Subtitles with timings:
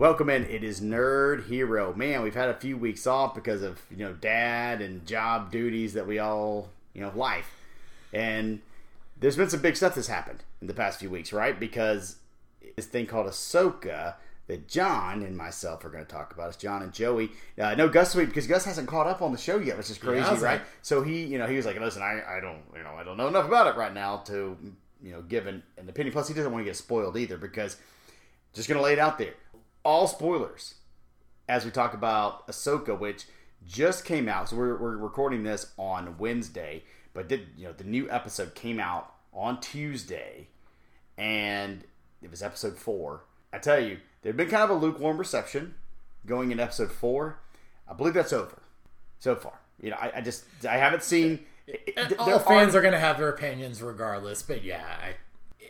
[0.00, 0.44] Welcome in.
[0.44, 1.92] It is Nerd Hero.
[1.92, 5.92] Man, we've had a few weeks off because of you know dad and job duties
[5.92, 7.54] that we all you know life,
[8.10, 8.62] and
[9.18, 11.60] there's been some big stuff that's happened in the past few weeks, right?
[11.60, 12.16] Because
[12.76, 14.14] this thing called Ahsoka
[14.46, 16.48] that Jon and myself are going to talk about.
[16.48, 17.32] It's John and Joey.
[17.58, 19.98] Uh, no, Gus week because Gus hasn't caught up on the show yet, which is
[19.98, 20.40] crazy, hasn't.
[20.40, 20.62] right?
[20.80, 23.18] So he, you know, he was like, "Listen, I, I don't, you know, I don't
[23.18, 24.56] know enough about it right now to,
[25.02, 27.76] you know, give an, an opinion." Plus, he doesn't want to get spoiled either because
[28.54, 29.34] just going to lay it out there.
[29.84, 30.74] All spoilers
[31.48, 33.24] as we talk about Ahsoka, which
[33.66, 34.48] just came out.
[34.48, 36.82] So we're, we're recording this on Wednesday,
[37.14, 40.48] but did you know the new episode came out on Tuesday,
[41.18, 41.84] and
[42.22, 43.24] it was episode four.
[43.52, 45.74] I tell you, there'd been kind of a lukewarm reception
[46.26, 47.38] going in episode four.
[47.88, 48.60] I believe that's over
[49.18, 49.58] so far.
[49.82, 51.40] You know, I, I just I haven't seen.
[51.96, 55.14] And all fans are going to have their opinions regardless, but yeah, I,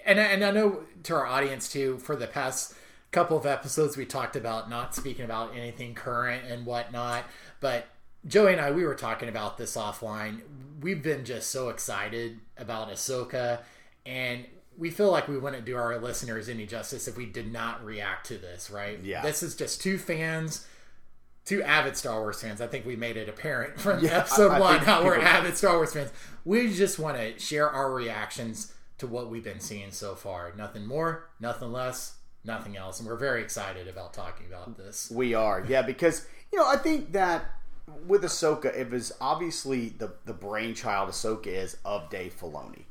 [0.06, 1.98] and I- and I know to our audience too.
[1.98, 2.74] For the past
[3.10, 7.24] couple of episodes, we talked about not speaking about anything current and whatnot.
[7.60, 7.86] But
[8.26, 10.40] Joey and I, we were talking about this offline.
[10.80, 13.60] We've been just so excited about Ahsoka,
[14.06, 14.44] and
[14.78, 18.26] we feel like we wouldn't do our listeners any justice if we did not react
[18.26, 18.70] to this.
[18.70, 18.98] Right?
[19.02, 19.22] Yeah.
[19.22, 20.66] This is just two fans.
[21.46, 22.60] Two avid Star Wars fans.
[22.60, 25.56] I think we made it apparent from Yeah, episode I- I one how we're avid
[25.56, 26.10] Star Wars fans.
[26.44, 30.52] We just want to share our reactions to what we've been seeing so far.
[30.56, 33.00] Nothing more, nothing less, nothing else.
[33.00, 35.10] And we're very excited about talking about this.
[35.10, 37.44] We are, yeah, because you know I think that
[38.06, 42.84] with Ahsoka, it was obviously the the brainchild Ahsoka is of Dave Filoni.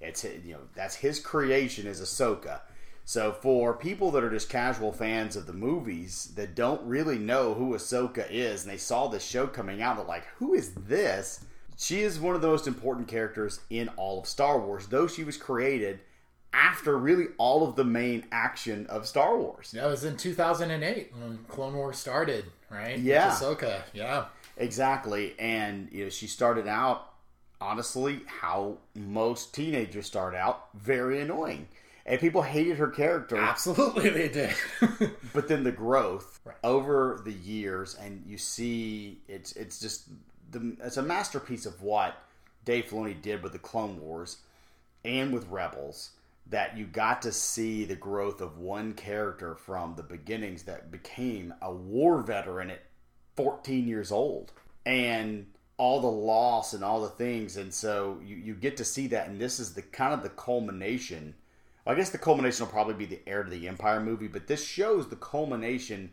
[0.00, 2.60] It's you know that's his creation is Ahsoka.
[3.04, 7.54] So for people that are just casual fans of the movies that don't really know
[7.54, 11.44] who Ahsoka is, and they saw this show coming out, they're like, "Who is this?"
[11.78, 15.24] She is one of the most important characters in all of Star Wars, though she
[15.24, 16.00] was created
[16.56, 19.72] after really all of the main action of Star Wars.
[19.72, 22.96] That was in 2008 when Clone Wars started, right?
[22.96, 23.30] With Yeah.
[23.30, 24.24] Ahsoka, yeah.
[24.56, 25.34] Exactly.
[25.38, 27.12] And you know, she started out
[27.60, 31.68] honestly how most teenagers start out, very annoying.
[32.06, 34.54] And people hated her character, Absolutely, they did.
[35.34, 36.56] but then the growth Right.
[36.62, 40.04] over the years and you see it's it's just
[40.52, 42.14] the it's a masterpiece of what
[42.64, 44.36] Dave Filoni did with the Clone Wars
[45.04, 46.10] and with Rebels
[46.50, 51.52] that you got to see the growth of one character from the beginnings that became
[51.60, 52.82] a war veteran at
[53.36, 54.52] 14 years old
[54.84, 55.46] and
[55.76, 59.28] all the loss and all the things and so you, you get to see that
[59.28, 61.34] and this is the kind of the culmination
[61.86, 64.64] I guess the culmination will probably be the heir to the Empire movie, but this
[64.64, 66.10] shows the culmination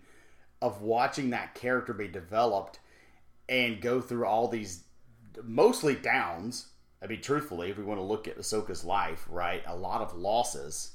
[0.62, 2.80] of watching that character be developed
[3.50, 4.84] and go through all these
[5.44, 6.68] mostly downs.
[7.04, 10.16] I mean, truthfully, if we want to look at Ahsoka's life, right, a lot of
[10.16, 10.94] losses.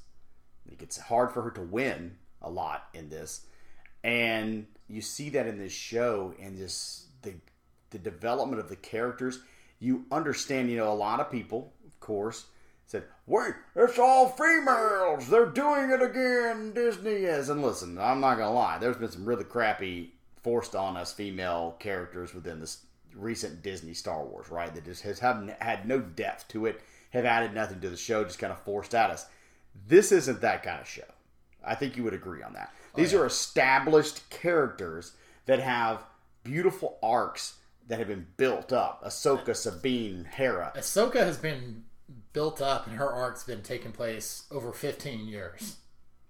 [0.70, 3.46] It gets hard for her to win a lot in this,
[4.02, 7.34] and you see that in this show and just the
[7.91, 9.41] the development of the characters.
[9.80, 12.46] You understand, you know, a lot of people, of course,
[12.86, 15.28] said, "Wait, it's all females.
[15.28, 18.78] They're doing it again." Disney is, and listen, I'm not gonna lie.
[18.78, 22.86] There's been some really crappy forced on us female characters within this
[23.19, 24.73] recent Disney Star Wars, right?
[24.75, 26.81] That just has haven't had no depth to it,
[27.11, 29.27] have added nothing to the show, just kind of forced at us.
[29.87, 31.03] This isn't that kind of show.
[31.65, 32.73] I think you would agree on that.
[32.95, 35.12] Oh, These are established characters
[35.47, 36.05] that have
[36.45, 37.59] beautiful arcs
[37.89, 39.03] that have been built up.
[39.05, 40.73] Ahsoka, Sabine, Hera.
[40.77, 41.85] Ahsoka has been
[42.33, 45.77] built up and her arc's been taking place over 15 years.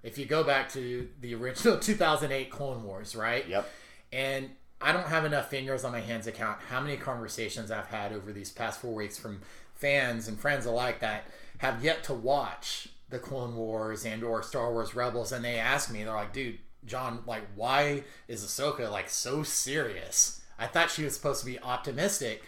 [0.03, 3.47] If you go back to the original 2008 Clone Wars, right?
[3.47, 3.69] Yep.
[4.13, 7.89] And I don't have enough fingers on my hands to count how many conversations I've
[7.89, 9.41] had over these past four weeks from
[9.75, 11.25] fans and friends alike that
[11.59, 15.91] have yet to watch the Clone Wars and or Star Wars Rebels, and they ask
[15.91, 20.43] me, they're like, "Dude, Jon, like, why is Ahsoka like so serious?
[20.59, 22.43] I thought she was supposed to be optimistic."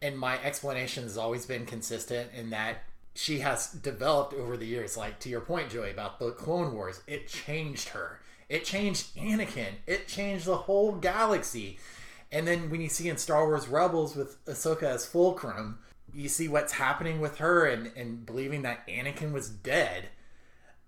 [0.00, 2.84] And my explanation has always been consistent in that
[3.14, 4.96] she has developed over the years.
[4.96, 8.20] Like to your point, Joey, about the Clone Wars, it changed her.
[8.48, 9.74] It changed Anakin.
[9.86, 11.78] It changed the whole galaxy.
[12.30, 15.78] And then when you see in Star Wars Rebels with Ahsoka as Fulcrum,
[16.12, 20.08] you see what's happening with her and, and believing that Anakin was dead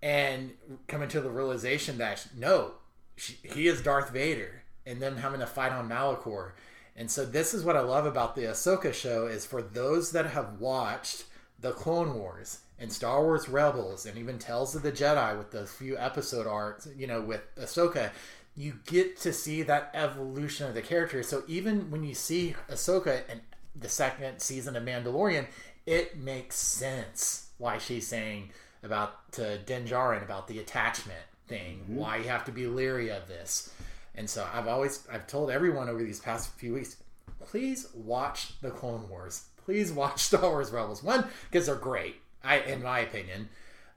[0.02, 0.52] and
[0.86, 2.72] coming to the realization that no,
[3.16, 6.52] she, he is Darth Vader, and them having to fight on Malachor.
[6.94, 10.26] And so this is what I love about the Ahsoka show is for those that
[10.26, 11.24] have watched
[11.60, 15.66] the Clone Wars and Star Wars Rebels and even Tales of the Jedi with the
[15.66, 18.10] few episode arcs, you know, with Ahsoka,
[18.56, 21.22] you get to see that evolution of the character.
[21.22, 23.40] So even when you see Ahsoka in
[23.74, 25.46] the second season of Mandalorian,
[25.86, 28.50] it makes sense why she's saying
[28.82, 31.96] about to Din Djarin about the attachment thing, mm-hmm.
[31.96, 33.72] why you have to be leery of this.
[34.14, 36.96] And so I've always I've told everyone over these past few weeks,
[37.40, 39.46] please watch the Clone Wars.
[39.64, 41.02] Please watch Star Wars Rebels.
[41.02, 43.48] One, because they're great, I in my opinion.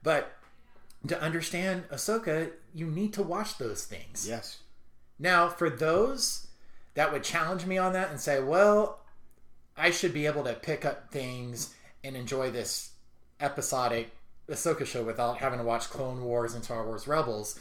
[0.03, 0.31] But
[1.07, 4.27] to understand Ahsoka, you need to watch those things.
[4.27, 4.57] Yes.
[5.17, 6.47] Now, for those
[6.95, 8.99] that would challenge me on that and say, well,
[9.77, 11.73] I should be able to pick up things
[12.03, 12.91] and enjoy this
[13.39, 14.11] episodic
[14.49, 17.59] Ahsoka show without having to watch Clone Wars and Star Wars Rebels.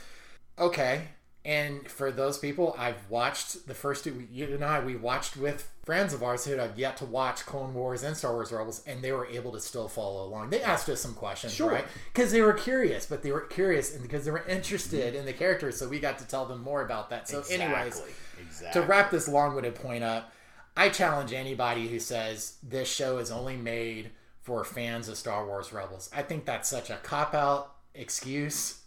[0.59, 1.09] Okay.
[1.45, 4.27] And for those people, I've watched the first two.
[4.31, 7.73] You and I, we watched with friends of ours who have yet to watch Clone
[7.73, 10.51] Wars and Star Wars Rebels, and they were able to still follow along.
[10.51, 11.71] They asked us some questions, Sure.
[11.71, 11.85] right?
[12.13, 15.33] Because they were curious, but they were curious and because they were interested in the
[15.33, 17.29] characters, so we got to tell them more about that.
[17.29, 18.13] So, anyways, Exactly.
[18.43, 18.81] Exactly.
[18.83, 20.31] to wrap this long-winded point up,
[20.77, 24.11] I challenge anybody who says this show is only made
[24.43, 26.11] for fans of Star Wars Rebels.
[26.15, 28.78] I think that's such a cop-out excuse.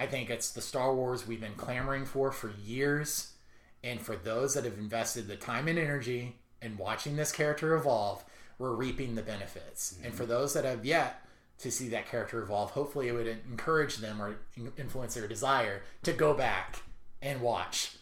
[0.00, 3.34] I think it's the Star Wars we've been clamoring for for years,
[3.84, 8.24] and for those that have invested the time and energy in watching this character evolve,
[8.58, 9.92] we're reaping the benefits.
[9.92, 10.16] And mm-hmm.
[10.16, 11.22] for those that have yet
[11.58, 14.38] to see that character evolve, hopefully it would encourage them or
[14.78, 16.82] influence their desire to go back
[17.20, 17.96] and watch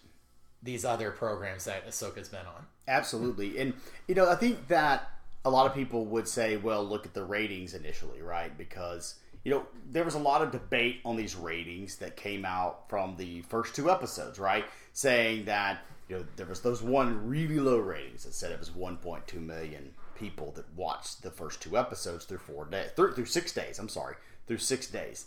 [0.62, 2.66] these other programs that Ahsoka's been on.
[2.86, 3.58] Absolutely.
[3.58, 3.74] And,
[4.06, 5.10] you know, I think that
[5.44, 8.56] a lot of people would say, well, look at the ratings initially, right?
[8.56, 12.88] Because, you know, there was a lot of debate on these ratings that came out
[12.88, 14.64] from the first two episodes, right?
[14.92, 18.70] Saying that, you know, there was those one really low ratings that said it was
[18.70, 23.52] 1.2 million people that watched the first two episodes through four days, through, through six
[23.52, 25.26] days, I'm sorry, through six days.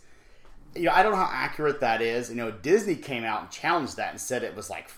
[0.75, 2.29] You know, I don't know how accurate that is.
[2.29, 4.89] You know, Disney came out and challenged that and said it was like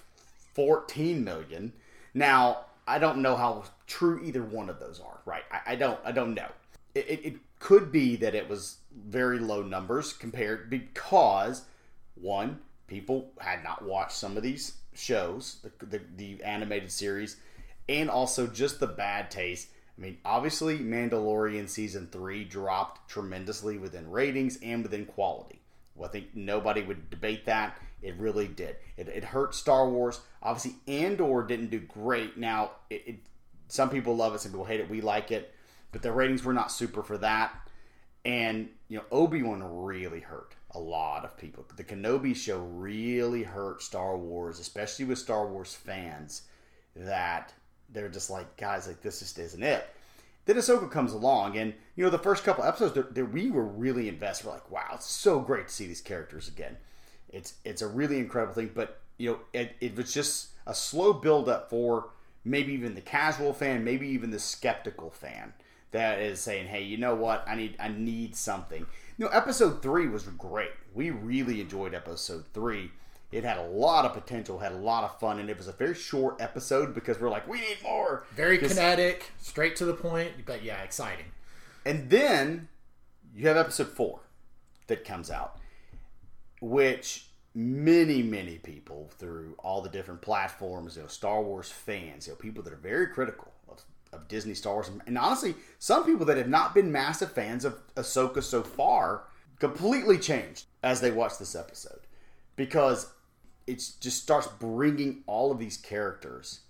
[0.53, 1.73] 14 million.
[2.13, 5.43] Now, I don't know how true either one of those are, right?
[5.51, 6.47] I, I don't I don't know.
[6.95, 11.63] It, it, it could be that it was very low numbers compared because
[12.15, 17.37] one, people had not watched some of these shows, the, the, the animated series,
[17.87, 19.69] and also just the bad taste.
[19.97, 25.61] I mean, obviously, Mandalorian season three dropped tremendously within ratings and within quality.
[25.95, 27.77] Well, I think nobody would debate that.
[28.01, 28.75] It really did.
[28.97, 30.19] It, it hurt Star Wars.
[30.41, 32.37] Obviously, Andor didn't do great.
[32.37, 33.15] Now, it, it,
[33.69, 34.89] some people love it, some people hate it.
[34.89, 35.53] We like it,
[35.93, 37.53] but the ratings were not super for that.
[38.25, 41.65] And you know, Obi Wan really hurt a lot of people.
[41.75, 46.41] The Kenobi show really hurt Star Wars, especially with Star Wars fans.
[46.95, 47.53] That
[47.89, 49.87] they're just like, guys, like this just isn't it.
[50.45, 54.09] Then Ahsoka comes along, and you know, the first couple episodes, that we were really
[54.09, 54.47] invested.
[54.47, 56.77] We're like, wow, it's so great to see these characters again.
[57.29, 61.13] It's it's a really incredible thing, but you know, it, it was just a slow
[61.13, 62.09] build up for
[62.43, 65.53] maybe even the casual fan, maybe even the skeptical fan
[65.93, 67.43] that is saying, "Hey, you know what?
[67.47, 68.85] I need I need something."
[69.17, 70.71] You know, episode three was great.
[70.93, 72.91] We really enjoyed episode three.
[73.31, 75.71] It had a lot of potential, had a lot of fun, and it was a
[75.71, 78.25] very short episode because we're like, we need more.
[78.35, 81.25] Very kinetic, straight to the point, but yeah, exciting.
[81.85, 82.67] And then
[83.35, 84.21] you have episode four
[84.87, 85.57] that comes out,
[86.61, 92.33] which many, many people through all the different platforms, you know, Star Wars fans, you
[92.33, 93.52] know, people that are very critical
[94.13, 97.75] of, Disney Star Wars, and honestly, some people that have not been massive fans of
[97.95, 99.23] Ahsoka so far
[99.59, 102.01] completely changed as they watch this episode
[102.55, 103.11] because
[103.67, 106.61] it just starts bringing all of these characters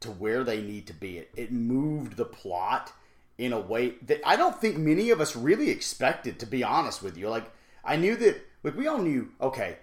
[0.00, 1.18] to where they need to be.
[1.18, 2.92] It, it moved the plot
[3.38, 7.02] in a way that I don't think many of us really expected, to be honest
[7.02, 7.28] with you.
[7.28, 7.50] Like,
[7.84, 9.76] I knew that, like, we all knew, okay,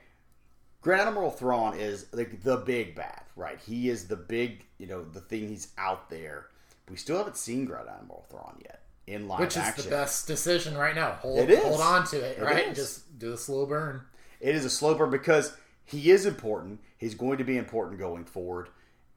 [0.81, 3.59] Grand Admiral Thrawn is like the big bad, right?
[3.59, 6.47] He is the big, you know, the thing he's out there.
[6.89, 9.85] We still haven't seen Grand Admiral Thrawn yet in live Which is action.
[9.85, 11.11] the best decision right now.
[11.13, 11.63] Hold, It is.
[11.63, 12.67] hold on to it, It right?
[12.67, 12.77] is.
[12.77, 14.01] Just do a slow burn.
[14.39, 16.79] It is a slow burn because he is important.
[16.97, 18.69] He's going to be important going forward.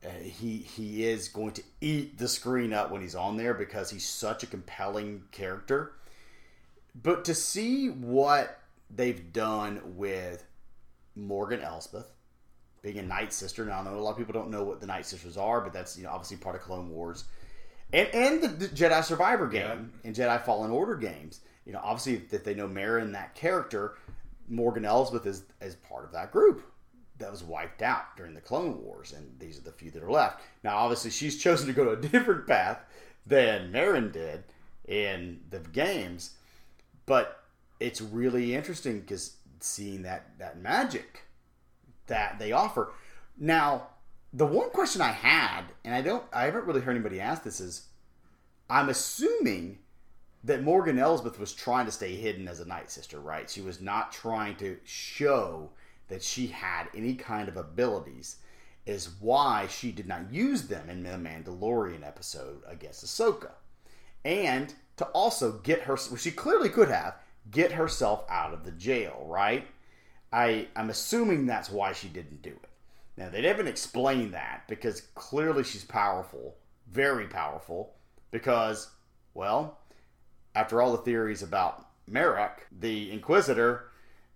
[0.04, 3.90] Uh, he he is going to eat the screen up when he's on there because
[3.90, 5.92] he's such a compelling character.
[6.94, 8.60] But to see what
[8.94, 10.44] they've done with
[11.16, 12.06] Morgan Elsbeth
[12.82, 14.86] being a Night Sister, now I know a lot of people don't know what the
[14.86, 17.24] Night Sisters are, but that's you know obviously part of Clone Wars,
[17.92, 21.40] and and the, Jedi Survivor game and Jedi Fallen Order games.
[21.64, 23.96] You know, obviously that they know Merrin that character,
[24.48, 26.62] Morgan Elsbeth is is part of that group
[27.18, 30.10] that was wiped out during the Clone Wars, and these are the few that are
[30.10, 30.40] left.
[30.62, 32.80] Now, obviously, she's chosen to go to a different path
[33.26, 34.44] than Merrin did
[34.86, 36.32] in the games,
[37.06, 37.42] but
[37.80, 41.22] it's really interesting because seeing that that magic
[42.06, 42.92] that they offer.
[43.38, 43.88] Now,
[44.34, 47.60] the one question I had, and I don't, I haven't really heard anybody ask this,
[47.60, 47.86] is
[48.68, 49.78] I'm assuming
[50.42, 53.48] that Morgan Elsbeth was trying to stay hidden as a Night Sister, right?
[53.48, 55.70] She was not trying to show
[56.08, 58.36] that she had any kind of abilities
[58.86, 63.52] is why she did not use them in the Mandalorian episode against Ahsoka.
[64.24, 67.14] And to also get her, she clearly could have,
[67.50, 69.66] get herself out of the jail, right?
[70.32, 72.68] I, I'm assuming that's why she didn't do it.
[73.16, 76.56] Now, they didn't explain that because clearly she's powerful,
[76.90, 77.94] very powerful,
[78.30, 78.90] because,
[79.34, 79.78] well,
[80.54, 83.90] after all the theories about Marrok, the Inquisitor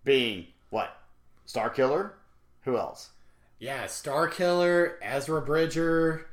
[0.05, 0.97] being what?
[1.45, 2.15] Star Killer?
[2.63, 3.11] Who else?
[3.59, 6.27] Yeah, Star Killer, Ezra Bridger,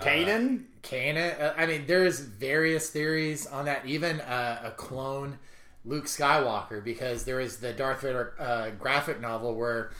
[0.00, 0.58] Kanan?
[0.58, 1.40] Uh, Kanan.
[1.40, 3.84] Uh, I mean, there's various theories on that.
[3.86, 5.38] Even uh, a clone
[5.84, 9.90] Luke Skywalker, because there is the Darth Vader uh, graphic novel where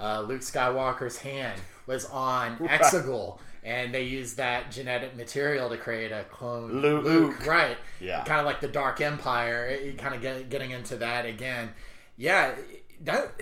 [0.00, 2.80] uh, Luke Skywalker's hand was on right.
[2.80, 7.04] Exegol, and they used that genetic material to create a clone Luke.
[7.04, 7.46] Luke.
[7.46, 7.76] Right.
[8.00, 8.24] Yeah.
[8.24, 9.76] Kind of like the Dark Empire.
[9.98, 11.70] Kind of get, getting into that again.
[12.16, 12.54] Yeah.
[13.04, 13.38] That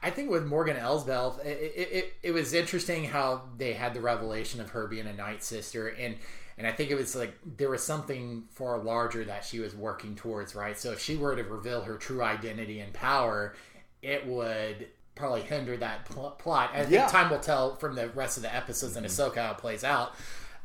[0.00, 4.60] I think with Morgan Elsbeth, it, it, it was interesting how they had the revelation
[4.60, 6.14] of her being a Night Sister, and
[6.56, 10.14] and I think it was like there was something far larger that she was working
[10.14, 10.78] towards, right?
[10.78, 13.56] So if she were to reveal her true identity and power,
[14.02, 16.70] it would probably hinder that pl- plot.
[16.72, 17.06] I think Yeah.
[17.06, 20.14] time will tell from the rest of the episodes and Ahsoka how it plays out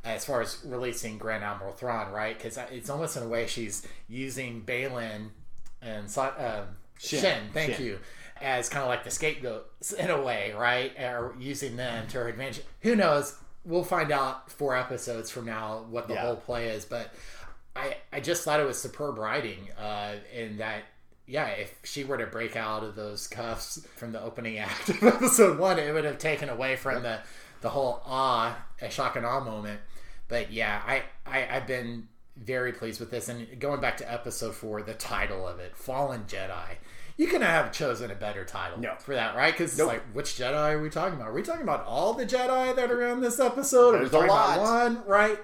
[0.06, 2.38] as far as releasing Grand Admiral Thrawn, right?
[2.38, 5.30] Because it's almost in a way she's using Baylan
[5.82, 6.64] and uh,
[6.98, 7.20] Shin.
[7.22, 7.86] Shin, thank Shin.
[7.86, 8.00] you,
[8.42, 10.98] as kind of like the scapegoats in a way, right?
[11.00, 12.64] Or using them to her advantage.
[12.82, 13.36] Who knows?
[13.66, 16.22] We'll find out four episodes from now what the Yeah.
[16.22, 17.14] whole play is, but
[17.76, 20.84] I I just thought it was superb writing, uh, in that.
[21.28, 25.04] Yeah, if she were to break out of those cuffs from the opening act of
[25.04, 27.20] episode one, it would have taken away from the
[27.62, 29.82] the whole awe, a shock and awe moment.
[30.30, 32.08] But yeah, I, I I've been
[32.38, 33.30] very pleased with this.
[33.30, 36.76] And going back to episode four, the title of it, Fallen Jedi.
[37.18, 38.94] You couldn't have chosen a better title No.
[39.00, 39.52] for that, right?
[39.52, 41.30] Because it's like, which Jedi are we talking about?
[41.30, 43.94] Are we talking about all the Jedi that are in this episode?
[43.94, 44.60] There's a lot.
[44.60, 45.40] one, right?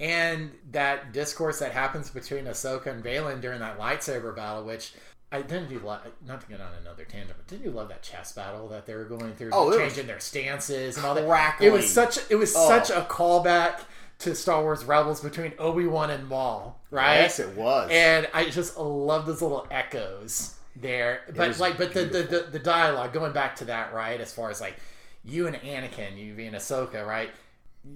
[0.00, 4.94] And that discourse that happens between Ahsoka and Baylan during that lightsaber battle, which
[5.32, 6.00] I didn't you love.
[6.26, 8.94] Not to get on another tangent, but didn't you love that chess battle that they
[8.94, 11.26] were going through, Oh, changing their stances and all that?
[11.26, 11.68] crackling.
[11.68, 12.18] It was such.
[12.30, 12.68] It was Oh.
[12.68, 13.80] such a callback
[14.20, 17.20] to Star Wars Rebels between Obi Wan and Maul, right?
[17.20, 17.90] Yes, it was.
[17.92, 21.20] And I just love those little echoes there.
[21.34, 24.20] But like, but the, the, the the dialogue going back to that, right?
[24.20, 24.76] As far as like
[25.24, 27.30] you and Anakin, you being Ahsoka, right?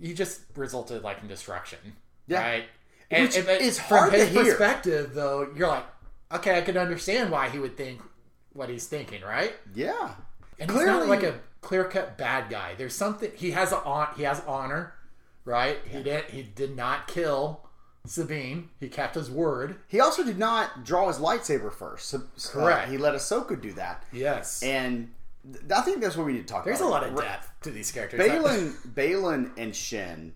[0.00, 1.78] You just resulted like in destruction,
[2.28, 2.40] Yeah.
[2.42, 2.64] right?
[3.10, 4.44] Which but is from hard to hear.
[4.44, 5.84] perspective, though, you're like,
[6.34, 8.00] okay, I can understand why he would think
[8.52, 9.54] what he's thinking, right?
[9.74, 10.14] yeah.
[10.58, 12.74] And he's not like a clear cut bad guy.
[12.76, 14.94] There's something he has a on he has honor,
[15.44, 15.78] right?
[15.90, 17.64] He did he did not kill
[18.06, 18.68] Sabine.
[18.78, 19.76] He kept his word.
[19.88, 22.08] He also did not draw his lightsaber first.
[22.08, 22.20] So, uh,
[22.52, 22.90] Correct.
[22.90, 24.04] he let Ahsoka do that.
[24.12, 24.62] Yes.
[24.62, 25.12] And
[25.50, 26.66] th- I think that's what we need to talk about.
[26.66, 28.20] There's a lot of depth to these characters.
[28.20, 30.34] Baylan, Baylan, and Shin,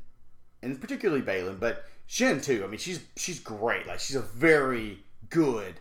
[0.63, 2.63] and particularly Baylan, but Shin too.
[2.65, 3.87] I mean, she's she's great.
[3.87, 5.75] Like she's a very good,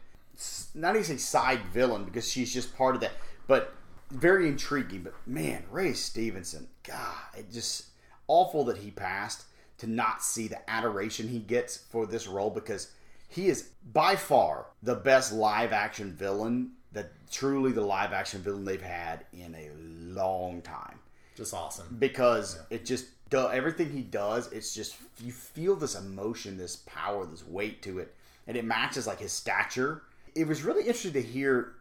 [0.75, 3.13] not even say side villain because she's just part of that,
[3.47, 3.73] but
[4.11, 5.03] very intriguing.
[5.03, 7.85] But man, Ray Stevenson, God, it just
[8.27, 9.43] awful that he passed.
[9.81, 12.89] To not see the adoration he gets for this role because
[13.27, 18.65] he is by far the best live action villain that truly the live action villain
[18.65, 19.69] they've had in a
[20.13, 20.99] long time
[21.35, 21.95] just awesome.
[21.99, 27.25] because it just do, everything he does it's just you feel this emotion this power
[27.25, 28.15] this weight to it
[28.47, 30.03] and it matches like his stature
[30.37, 31.73] it was really interesting to hear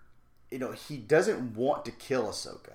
[0.51, 2.75] you know he doesn't want to kill ahsoka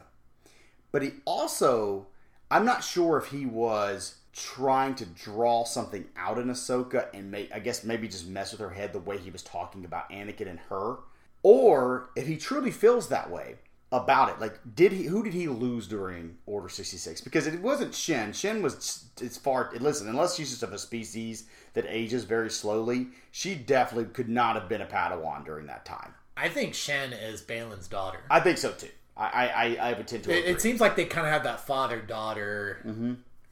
[0.92, 2.06] but he also
[2.52, 7.52] i'm not sure if he was trying to draw something out in ahsoka and make,
[7.54, 10.48] i guess maybe just mess with her head the way he was talking about anakin
[10.48, 10.98] and her
[11.44, 13.56] or if he truly feels that way
[13.94, 17.94] about it like did he who did he lose during order 66 because it wasn't
[17.94, 18.32] Shin.
[18.32, 23.08] Shin was it's far listen unless she's just of a species that ages very slowly
[23.32, 27.42] she definitely could not have been a padawan during that time I think Shin is
[27.42, 28.20] Baylan's daughter.
[28.30, 30.96] i think so too i i i have a tend to It, it seems like
[30.96, 32.80] they kind of have that father daughter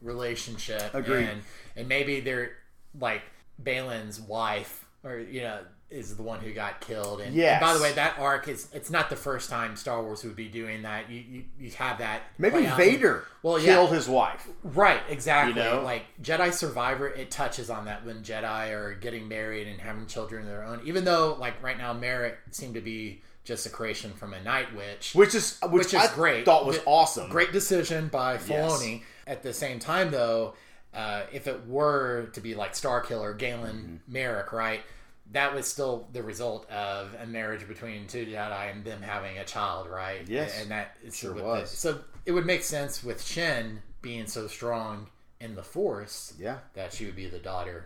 [0.01, 0.97] relationship, Mm-hmm.
[0.97, 1.25] Agreed.
[1.27, 1.41] and
[1.75, 2.51] and maybe they're
[2.99, 3.21] like
[3.61, 5.59] Baylan's wife, or you know,
[5.91, 7.19] is the one who got killed.
[7.21, 10.23] And, and by the way, that arc is it's not the first time Star Wars
[10.23, 11.09] would be doing that.
[11.09, 13.73] You you, you have that maybe vader Well, yeah.
[13.73, 15.61] killed his wife Right, exactly.
[15.61, 15.81] You know?
[15.81, 20.43] Like Jedi Survivor, it touches on that when Jedi are getting married and having children
[20.43, 20.81] of their own.
[20.85, 24.75] Even though, like right now, Marrok seemed to be just a creation from a Night
[24.75, 25.13] Witch.
[25.15, 26.45] which is which, Which is I great.
[26.45, 28.83] thought was awesome Great decision by Yes.
[29.25, 30.53] At the same time, though,
[30.93, 34.13] uh, if it were to be like Star Killer, Galen Mm-hmm.
[34.13, 34.81] Marek, right?
[35.31, 39.45] That was still the result of a marriage between two Jedi and them having a
[39.45, 40.27] child, right?
[40.27, 41.69] Yes, and that sure was.
[41.71, 45.07] The, so it would make sense with Shin being so strong
[45.39, 46.57] in the Force, Yeah.
[46.73, 47.85] that she would be the daughter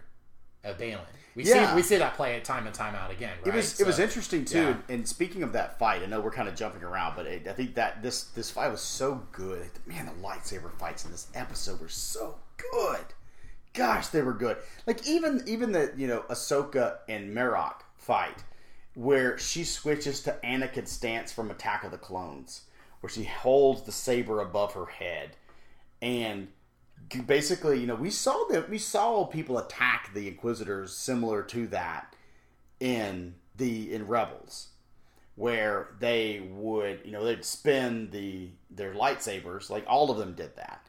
[0.64, 1.02] of Baylan.
[1.36, 1.70] We Yeah.
[1.72, 3.36] see we see that play it time and time out again.
[3.40, 3.48] Right?
[3.48, 4.62] It was So- it was interesting too.
[4.62, 4.78] yeah.
[4.88, 7.54] And speaking of that fight, I know we're kind of jumping around, but it, I
[7.54, 9.70] think that this this fight was so good.
[9.86, 12.40] Man, the lightsaber fights in this episode were so
[12.72, 12.93] good.
[13.74, 14.58] Gosh, they were good.
[14.86, 18.44] Like even even the you know Ahsoka and Marrok fight,
[18.94, 22.62] where she switches to Anakin's stance from Attack of the Clones,
[23.02, 25.38] where she holds the saber above her head,
[26.02, 26.50] and
[27.26, 32.16] basically, you know, we saw that we saw people attack the Inquisitors similar to that
[32.80, 34.70] in the in Rebels,
[35.36, 40.56] where they would, you know, they'd spin the their lightsabers, like all of them did
[40.56, 40.86] that,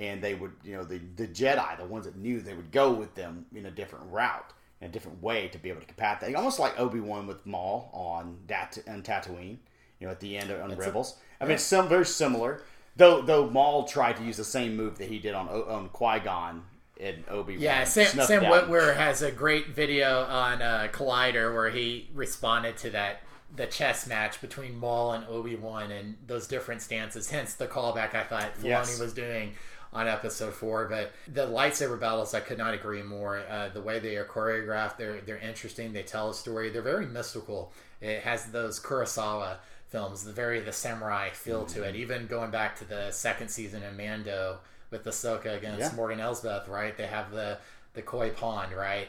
[0.00, 2.90] and they would, you know, the the Jedi, the ones that knew, they would go
[2.90, 6.20] with them in a different route, in a different way to be able to combat
[6.20, 9.58] that, almost like Obi Wan with Maul on Dat on Tatooine,
[10.00, 11.18] you know, at the end of, on Rebels.
[11.40, 12.62] I mean, it's some very similar.
[12.96, 16.20] Though though Maul tried to use the same move that he did on on Qui
[16.20, 16.64] Gon
[16.98, 17.62] and Obi Wan.
[17.62, 22.90] Yeah, Sam, Sam Witwer has a great video on uh, Collider where he responded to
[22.90, 23.22] that
[23.54, 27.30] the chess match between Maul and Obi Wan and those different stances.
[27.30, 29.00] Hence the callback I thought Filoni Yes.
[29.00, 29.54] was doing
[29.92, 30.86] on episode four.
[30.86, 33.42] But the lightsaber battles, I could not agree more.
[33.48, 35.92] Uh, the way they are choreographed, they're they're interesting.
[35.92, 36.70] They tell a story.
[36.70, 37.72] They're very mystical.
[38.00, 39.56] It has those Kurosawa
[39.88, 41.96] films, the very the samurai feel to it.
[41.96, 44.58] Even going back to the second season of Mando
[44.90, 45.92] with Ahsoka against Yeah.
[45.94, 46.96] Morgan Elsbeth, right?
[46.96, 47.58] They have the
[47.94, 49.08] the koi pond, right?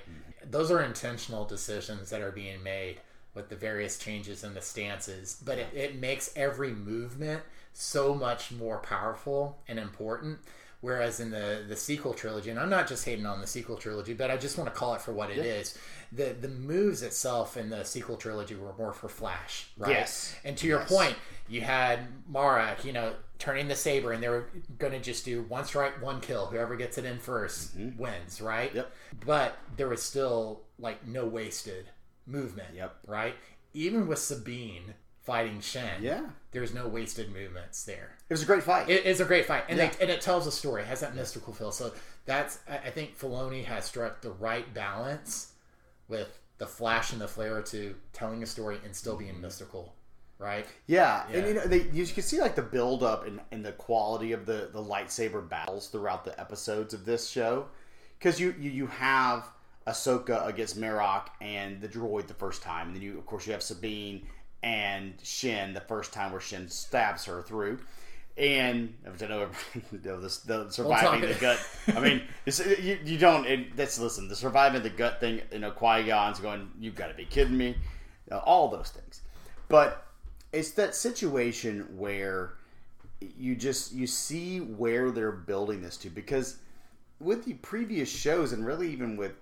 [0.50, 3.00] Those are intentional decisions that are being made
[3.36, 8.52] with the various changes in the stances, but it, it makes every movement so much
[8.52, 10.40] more powerful and important.
[10.82, 14.14] Whereas in the the sequel trilogy, and I'm not just hating on the sequel trilogy,
[14.14, 15.78] but I just want to call it for what it is.
[16.12, 19.92] The the moves itself in the sequel trilogy were more for flash, right?
[19.92, 20.36] Yes.
[20.44, 21.16] And to your point,
[21.48, 25.44] you had Mara, you know, turning the saber, and they were going to just do
[25.44, 26.48] one strike, one kill.
[26.48, 28.70] Whoever gets it in 1st wins, right?
[28.70, 28.78] Mm-hmm.
[28.78, 28.92] Yep.
[29.26, 31.90] But there was still like no wasted
[32.26, 32.70] movement.
[32.76, 32.96] Yep.
[33.06, 33.36] Right.
[33.74, 36.30] Even with Sabine fighting Shin, Yeah.
[36.52, 38.18] there's no wasted movements there.
[38.28, 38.90] It was a great fight.
[38.90, 39.90] It is a great fight, and, Yeah.
[39.90, 40.82] they, and it tells a story.
[40.82, 41.72] It has that mystical feel.
[41.72, 41.94] So
[42.26, 45.54] that's I I think Filoni has struck the right balance
[46.08, 49.44] with the flash and the flair to telling a story and still being mm-hmm.
[49.44, 49.96] mystical,
[50.38, 50.66] right?
[50.88, 51.38] Yeah, Yeah.
[51.38, 54.32] and you know they you can see like the build up and, and the quality
[54.32, 57.68] of the the lightsaber battles throughout the episodes of this show,
[58.18, 59.48] because you, you you have
[59.88, 63.54] Ahsoka against Marrok and the droid the first time, and then you of course you
[63.54, 64.28] have Sabine
[64.64, 67.80] and Shin the first time where Shin stabs her through.
[68.38, 69.50] And I know,
[69.92, 71.60] this, the surviving the gut.
[71.96, 73.46] I mean, it's, you, you don't.
[73.46, 74.30] It, that's listen.
[74.30, 75.42] The surviving the gut thing.
[75.52, 76.72] You know, Qui Gon's going.
[76.80, 77.68] You've got to be kidding me.
[77.68, 77.76] You
[78.32, 79.22] know, all those things,
[79.68, 80.08] but
[80.54, 82.54] it's that situation where
[83.38, 86.58] you just you see where they're building this to because
[87.20, 89.34] with the previous shows and really even with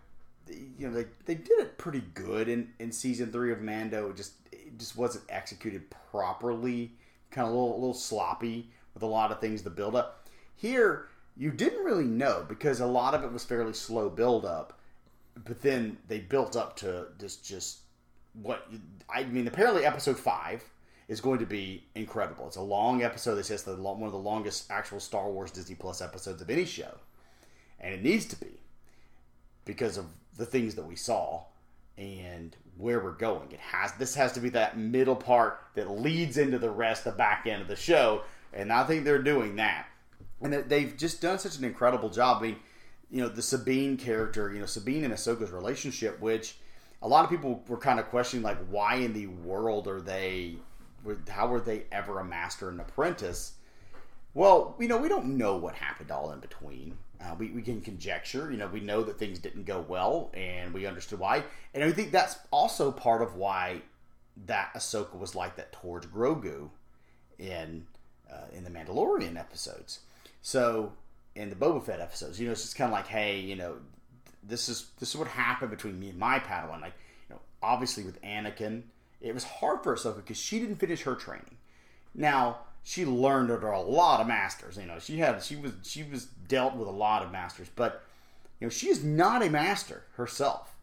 [0.49, 4.33] you know they, they did it pretty good in, in season three of Mando just
[4.69, 6.91] it just wasn't executed properly
[7.31, 10.27] kind of a little, a little sloppy with a lot of things to build up
[10.55, 14.79] here you didn't really know because a lot of it was fairly slow build up
[15.45, 17.79] but then they built up to this just
[18.33, 18.67] what
[19.09, 19.47] I mean.
[19.47, 20.63] Apparently, episode five
[21.07, 22.47] is going to be incredible.
[22.47, 23.35] It's a long episode.
[23.35, 26.65] This is the one of the longest actual Star Wars Disney Plus episodes of any
[26.65, 26.95] show,
[27.79, 28.59] and it needs to be
[29.65, 30.05] because of
[30.37, 31.43] the things that we saw
[31.99, 33.51] and where we're going.
[33.51, 37.11] It has this has to be that middle part that leads into the rest, the
[37.11, 39.87] back end of the show, and I think they're doing that.
[40.41, 42.37] And they've just done such an incredible job.
[42.39, 42.55] I mean,
[43.11, 46.55] you know, the Sabine character, you know, Sabine and Ahsoka's relationship, which
[47.01, 50.55] a lot of people were kind of questioning, like, why in the world are they,
[51.27, 53.53] how were they ever a master and apprentice?
[54.33, 56.97] Well, you know, we don't know what happened all in between.
[57.21, 58.49] Uh, we, we can conjecture.
[58.51, 61.43] You know, we know that things didn't go well, and we understood why.
[61.73, 63.81] And I think that's also part of why
[64.45, 66.69] that Ahsoka was like that towards Grogu
[67.37, 67.85] in
[68.31, 69.99] uh, in the Mandalorian episodes.
[70.41, 70.93] So
[71.35, 73.75] in the Boba Fett episodes, you know, it's just kind of like, hey, you know,
[74.43, 76.81] this is this is what happened between me and my Padawan.
[76.81, 76.93] Like,
[77.27, 78.83] you know, obviously with Anakin,
[79.19, 81.57] it was hard for Ahsoka because she didn't finish her training.
[82.15, 84.77] Now she learned under a lot of masters.
[84.77, 88.03] You know, she had she was she was dealt with a lot of masters, but
[88.59, 90.75] you know, she is not a master herself.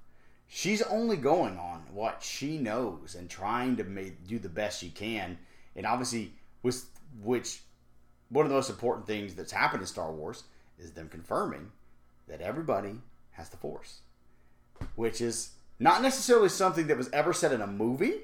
[0.48, 4.90] She's only going on what she knows and trying to make, do the best she
[4.90, 5.38] can.
[5.74, 6.32] And obviously,
[6.62, 6.86] with
[7.20, 7.62] which
[8.28, 10.44] one of the most important things that's happened in Star Wars
[10.78, 11.72] is them confirming
[12.28, 13.00] that everybody
[13.32, 14.00] has the Force,
[14.94, 18.14] which is Not necessarily something that was ever said in a movie,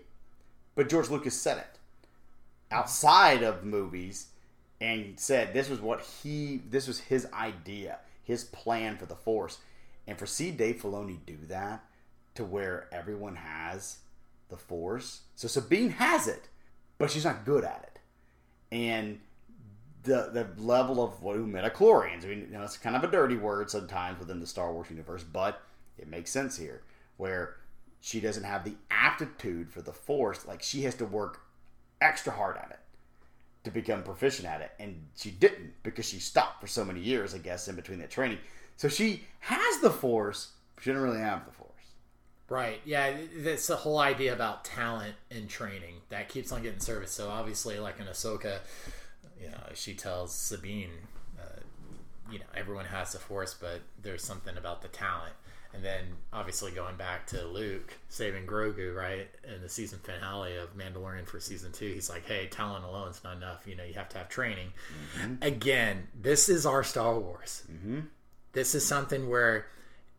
[0.75, 1.79] but George Lucas said it
[2.73, 4.29] outside of movies
[4.81, 9.59] and said this was what he this was his idea, his plan for the Force.
[10.07, 11.85] And for see Dave Filoni do that
[12.35, 13.99] to where everyone has
[14.49, 15.23] the Force.
[15.37, 16.49] So Sabine has it,
[16.99, 17.99] but she's not good at it.
[18.75, 19.21] And
[20.03, 22.25] the the level of what midichlorians.
[22.25, 24.91] I mean, you know, it's kind of a dirty word sometimes within the Star Wars
[24.91, 25.63] universe, but
[25.99, 26.83] it makes sense here,
[27.17, 27.57] where
[28.01, 30.47] she doesn't have the aptitude for the Force.
[30.47, 31.43] Like she has to work
[32.03, 32.79] extra hard at it
[33.65, 37.35] to become proficient at it, and she didn't because she stopped for so many years,
[37.35, 38.39] I guess, in between that training.
[38.77, 41.69] So she has the Force, she didn't really have the Force.
[42.49, 42.81] Right.
[42.85, 47.13] Yeah, that's the whole idea about talent and training that keeps on getting service.
[47.13, 48.59] So obviously, like in Ahsoka,
[49.41, 50.91] you know, she tells Sabine,
[51.39, 51.61] uh,
[52.31, 55.33] you know, everyone has the Force, but there's something about the talent.
[55.75, 60.77] And then obviously going back to Luke saving Grogu, right, in the season finale of
[60.77, 63.67] Mandalorian for season two, he's like, "Hey, talent alone is not enough.
[63.67, 64.73] You know, you have to have training."
[65.19, 65.43] Mm-hmm.
[65.43, 67.63] Again, this is our Star Wars.
[67.73, 68.01] Mm-hmm.
[68.53, 69.67] This is something where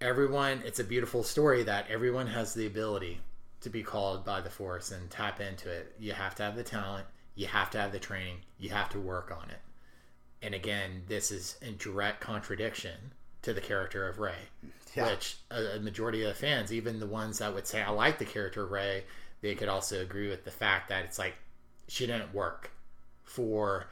[0.02, 0.63] everyone.
[0.66, 3.20] It's a beautiful story that everyone has the ability
[3.62, 5.94] to be called by the Force and tap into it.
[6.00, 7.06] You have to have the talent.
[7.36, 8.38] You have to have the training.
[8.58, 9.60] You have to work on it.
[10.42, 14.36] And again, this is in direct contradiction to the character of Rey,
[14.95, 15.12] Yeah.
[15.12, 18.17] which a, a majority of the fans, even the ones that would say I like
[18.17, 19.03] the character Rey,
[19.41, 21.36] they could also agree with the fact that it's like
[21.88, 22.71] she didn't work
[23.23, 23.88] for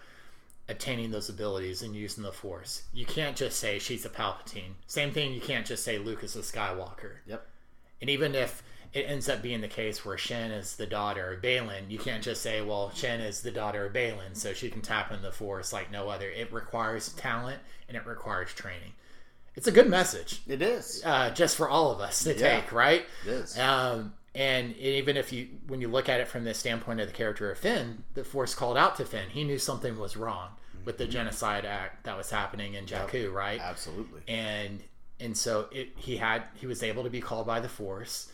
[0.70, 2.84] attaining those abilities and using the Force.
[2.94, 4.74] You can't just say she's a Palpatine.
[4.88, 5.34] Same thing.
[5.34, 7.16] You can't just say Luke is a Skywalker.
[7.26, 7.46] Yep.
[8.00, 11.42] And even if it ends up being the case where Shin is the daughter of
[11.42, 14.82] Baylan, you can't just say, well, Shin is the daughter of Baylan, so she can
[14.82, 16.30] tap into the Force like no other.
[16.30, 17.60] It requires talent
[17.90, 18.94] and it requires training.
[19.56, 21.02] It's a good message, It is.
[21.06, 22.62] uh, just for all of us to Yeah.
[22.62, 23.06] take, right?
[23.26, 23.60] It is.
[23.60, 27.14] Um, and even if you, when you look at it from the standpoint of the
[27.14, 29.30] character of Finn, the Force called out to Finn.
[29.30, 30.52] He knew something was wrong
[30.86, 33.60] with the genocide act that was happening in Jakku, right?
[33.60, 34.22] Absolutely.
[34.28, 34.82] and
[35.20, 38.32] and so it, he had he was able to be called by the force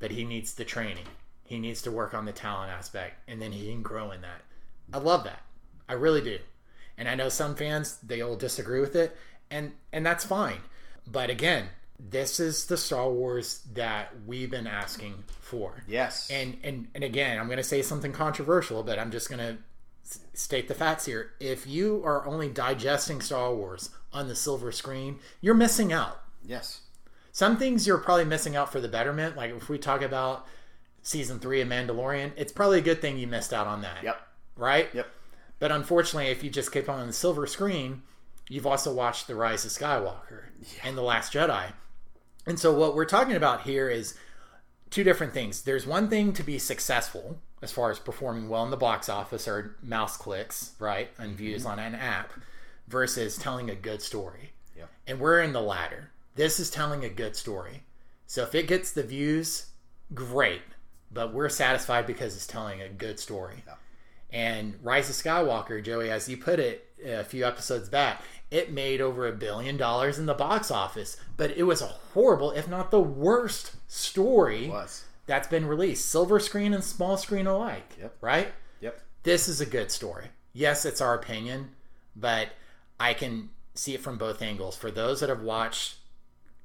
[0.00, 1.06] but he needs the training
[1.44, 4.42] he needs to work on the talent aspect and then he can grow in that
[4.92, 5.42] i love that
[5.88, 6.36] i really do
[6.98, 9.16] and i know some fans they'll disagree with it
[9.50, 10.58] and and that's fine
[11.06, 16.28] but again this is the star wars that we've been asking for Yes.
[16.30, 19.56] and and and again, I'm going to say something controversial, but I'm just going to
[20.34, 21.30] state the facts here.
[21.40, 26.20] If you are only digesting Star Wars on the silver screen, you're missing out.
[26.44, 26.80] yes.
[27.32, 29.34] Some things you're probably missing out for the betterment.
[29.36, 30.46] Like if we talk about
[31.02, 34.02] season three of Mandalorian, it's probably a good thing you missed out on that.
[34.02, 34.20] Yep.
[34.56, 34.88] Right?
[34.94, 35.06] Yep.
[35.60, 38.02] But unfortunately, if you just keep on the silver screen,
[38.48, 40.44] you've also watched The Rise of Skywalker
[40.84, 41.72] and The Last Jedi.
[42.46, 44.16] And so, what we're talking about here is
[44.90, 45.62] two different things.
[45.62, 49.48] There's one thing to be successful as far as performing well in the box office
[49.48, 51.38] or mouse clicks, right, and mm-hmm.
[51.38, 52.32] views on an app,
[52.86, 54.52] versus telling a good story.
[54.76, 54.88] Yep.
[55.06, 56.10] And we're in the latter.
[56.36, 57.82] This is telling a good story.
[58.26, 59.66] So if it gets the views,
[60.14, 60.62] great.
[61.10, 63.64] But we're satisfied because it's telling a good story.
[64.30, 69.00] And Rise of Skywalker, Joey, as you put it a few episodes back, it made
[69.00, 72.90] over a billion dollars in the box office, but it was a horrible, if not
[72.90, 74.68] the worst, story
[75.26, 77.96] that's been released, silver screen and small screen alike.
[78.00, 78.16] Yep.
[78.20, 78.52] Right?
[78.80, 79.00] Yep.
[79.24, 80.26] This is a good story.
[80.52, 81.70] Yes, it's our opinion,
[82.14, 82.48] but
[82.98, 84.76] I can see it from both angles.
[84.76, 85.96] For those that have watched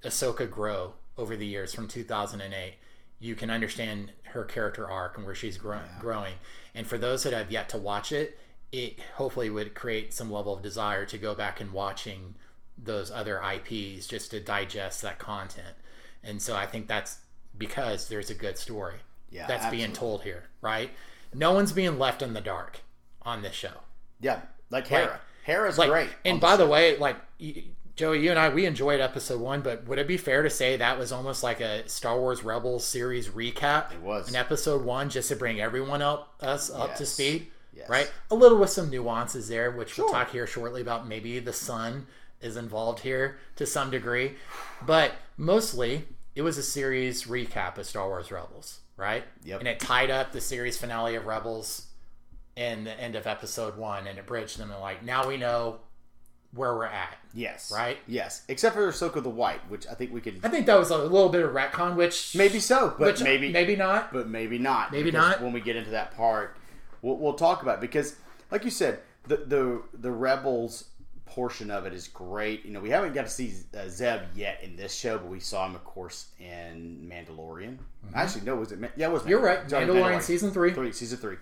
[0.04, 2.76] Ahsoka grow over the years from 2008,
[3.20, 6.36] you can understand her character arc and where she's grow- growing.
[6.74, 8.40] And for those that have yet to watch it,
[8.72, 12.36] it hopefully would create some level of desire to go back and watching
[12.78, 15.76] those other IPs just to digest that content.
[16.24, 17.20] And so I think that's
[17.58, 18.96] because there's a good story
[19.30, 20.90] Yeah, that's being told here, right?
[21.34, 22.80] No one's being left in the dark
[23.24, 23.74] on this show.
[24.20, 24.42] Yeah.
[24.70, 25.20] Like Hera.
[25.44, 26.10] Hera's Like, great.
[26.24, 27.18] and by the way, like
[27.96, 30.78] Joey, you and I, we enjoyed episode one, but would it be fair to say
[30.78, 33.92] that was almost like a Star Wars Rebels series recap?
[33.92, 34.30] It was.
[34.30, 37.90] in episode one, just to bring everyone up us up to speed, Yes.
[37.90, 38.12] right?
[38.30, 41.08] A little with some nuances there, which we'll talk here shortly about.
[41.08, 42.08] Maybe the sun
[42.42, 44.34] is involved here to some degree,
[44.86, 46.06] but mostly
[46.36, 49.24] it was a series recap of Star Wars Rebels, right?
[49.44, 49.60] Yep.
[49.60, 51.88] And it tied up the series finale of Rebels
[52.56, 54.72] in the end of episode one, and it bridged them.
[54.72, 55.80] And like now we know
[56.54, 57.18] where we're at.
[57.34, 57.72] Yes.
[57.74, 57.98] Right?
[58.08, 58.44] Yes.
[58.50, 60.98] Except for Ahsoka the White, which I think we could I think that was a
[60.98, 64.12] little bit of retcon, which maybe so, but maybe maybe not.
[64.12, 64.92] but maybe not.
[64.92, 65.42] Maybe not.
[65.42, 66.58] When we get into that part,
[67.02, 68.16] we'll, we'll talk about it because,
[68.52, 70.86] like you said, the the the rebels
[71.26, 72.66] portion of it is great.
[72.66, 75.40] You know, we haven't got to see uh, Zeb yet in this show, but we
[75.40, 77.78] saw him, of course, in Mandalorian.
[78.14, 78.80] Actually, no, was it?
[78.82, 79.22] Ma- Yeah, it was.
[79.22, 79.30] Mm-hmm.
[79.30, 79.70] You're right.
[79.70, 80.74] Sorry, Mandalorian season three.
[80.74, 81.38] three, season three,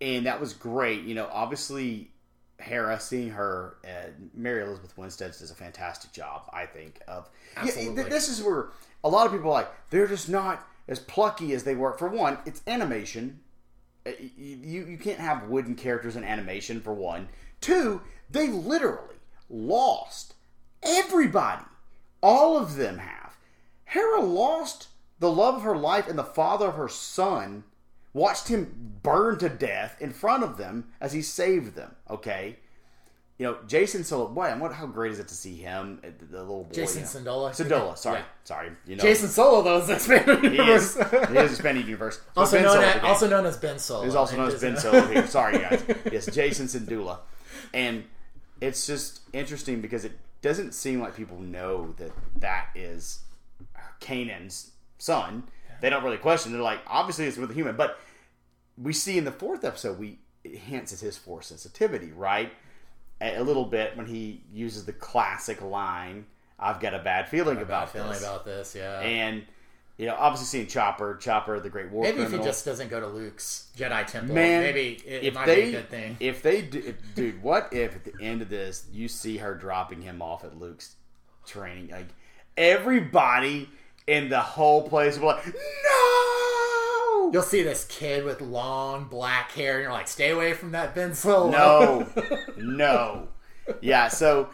[0.00, 1.02] and that was great.
[1.04, 2.10] You know, obviously,
[2.58, 6.42] Hera, seeing her, uh, Mary Elizabeth Winstead does a fantastic job.
[6.52, 8.02] I think of Yeah, Absolutely.
[8.02, 8.68] th- this is where
[9.04, 11.92] a lot of people are like they're just not as plucky as they were.
[11.94, 13.40] For one, it's animation.
[14.06, 16.80] Uh, You you can't have wooden characters in animation.
[16.80, 17.28] For one,
[17.60, 19.16] two, they literally
[19.48, 20.34] lost
[20.82, 21.64] everybody.
[22.22, 23.36] All of them have.
[23.84, 24.88] Hera lost
[25.18, 27.64] the love of her life and the father of her son.
[28.14, 31.96] Watched him burn to death in front of them as he saved them.
[32.10, 32.58] Okay,
[33.38, 34.28] you know Jacen Solo.
[34.28, 34.72] Boy, what?
[34.72, 36.70] How great is it to see him, the, the little boy?
[36.72, 37.50] Jacen you know.
[37.50, 37.96] Syndulla.
[37.96, 38.24] Sorry, Yeah.
[38.44, 38.70] sorry.
[38.86, 40.96] You know, Jacen Solo, though, is the expanded He universe.
[40.96, 41.28] is.
[41.28, 42.16] he is expanded universe.
[42.16, 44.04] So also, Ben known Solo as, also known as Ben Solo.
[44.04, 45.26] He's also known as Ben Solo here.
[45.26, 45.82] Sorry, guys.
[46.12, 47.18] Yes, Jacen Syndulla.
[47.74, 48.04] And
[48.60, 53.20] it's just interesting because it doesn't seem like people know that that is
[54.00, 55.44] Kanan's son.
[55.80, 56.52] They don't really question.
[56.52, 57.76] They're like, obviously it's with a human.
[57.76, 57.98] But
[58.76, 62.52] we see in the fourth episode, we it hints his force sensitivity, right?
[63.22, 66.26] A, little bit when he uses the classic line,
[66.58, 68.22] I've got a bad feeling Bad about feeling this.
[68.22, 69.00] about this, yeah.
[69.00, 69.44] and,
[69.96, 72.98] you know, obviously seeing Chopper, Chopper, the great war maybe if he just doesn't go
[73.00, 76.16] to Luke's Jedi temple, Man, maybe it, if might they, be a good thing.
[76.20, 79.54] If they do, if- dude, what if at the end of this you see her
[79.54, 80.96] dropping him off at Luke's
[81.46, 81.88] training?
[81.90, 82.08] Like
[82.56, 83.68] everybody
[84.06, 85.52] in the whole place will be like, no,
[87.30, 90.94] You'll see this kid with long black hair, and you're like, "Stay away from that
[90.94, 92.08] Ben Solo." no,
[92.56, 93.28] no,
[93.80, 94.08] yeah.
[94.08, 94.48] So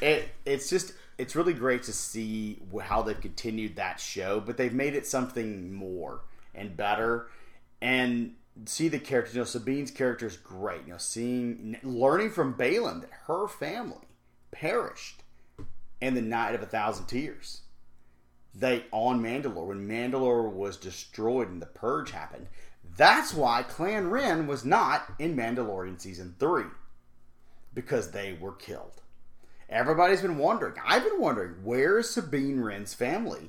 [0.00, 4.74] it it's just it's really great to see how they've continued that show, but they've
[4.74, 6.20] made it something more
[6.54, 7.28] and better,
[7.80, 8.34] and
[8.66, 9.34] see the characters.
[9.34, 10.82] You know, Sabine's character is great.
[10.86, 14.06] You know, seeing learning from Baylan that her family
[14.50, 15.22] perished
[16.00, 17.61] in the night of a thousand tears.
[18.54, 22.48] They on Mandalore when Mandalore was destroyed and the purge happened.
[22.96, 26.66] That's why Clan Wren was not in Mandalorian season three
[27.74, 29.00] because they were killed.
[29.70, 30.74] Everybody's been wondering.
[30.84, 33.48] I've been wondering where is Sabine Wren's family.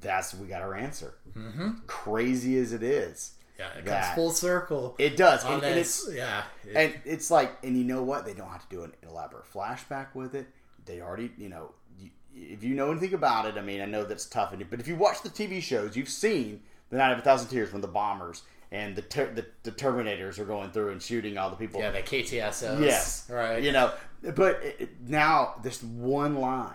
[0.00, 1.14] That's we got our answer.
[1.36, 1.70] Mm-hmm.
[1.88, 4.94] Crazy as it is, yeah, it comes full circle.
[4.98, 8.24] it does, and, and it's yeah, it- and it's like, and you know what?
[8.24, 10.46] They don't have to do an elaborate flashback with it.
[10.84, 14.04] They already, you know, you, if you know anything about it, I mean, I know
[14.04, 17.22] that's tough, but if you watch the TV shows, you've seen the Night of a
[17.22, 21.00] Thousand Tears when the bombers and the ter- the, the Terminators are going through and
[21.02, 21.80] shooting all the people.
[21.80, 22.80] yeah, the KTSOs.
[22.80, 23.62] Yes, right.
[23.62, 23.92] You know,
[24.34, 26.74] but it, it- now this one line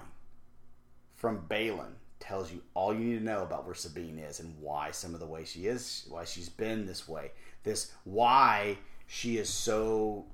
[1.16, 4.92] from Baylan tells you all you need to know about where Sabine is and why
[4.92, 7.32] some of the way she is, why she's been this way,
[7.64, 10.26] this why she is so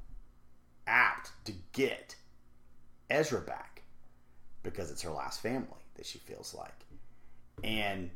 [0.85, 2.15] apt to get
[3.09, 3.76] Ezra back
[4.63, 6.73] because it's her last family that she feels like,
[7.63, 8.09] and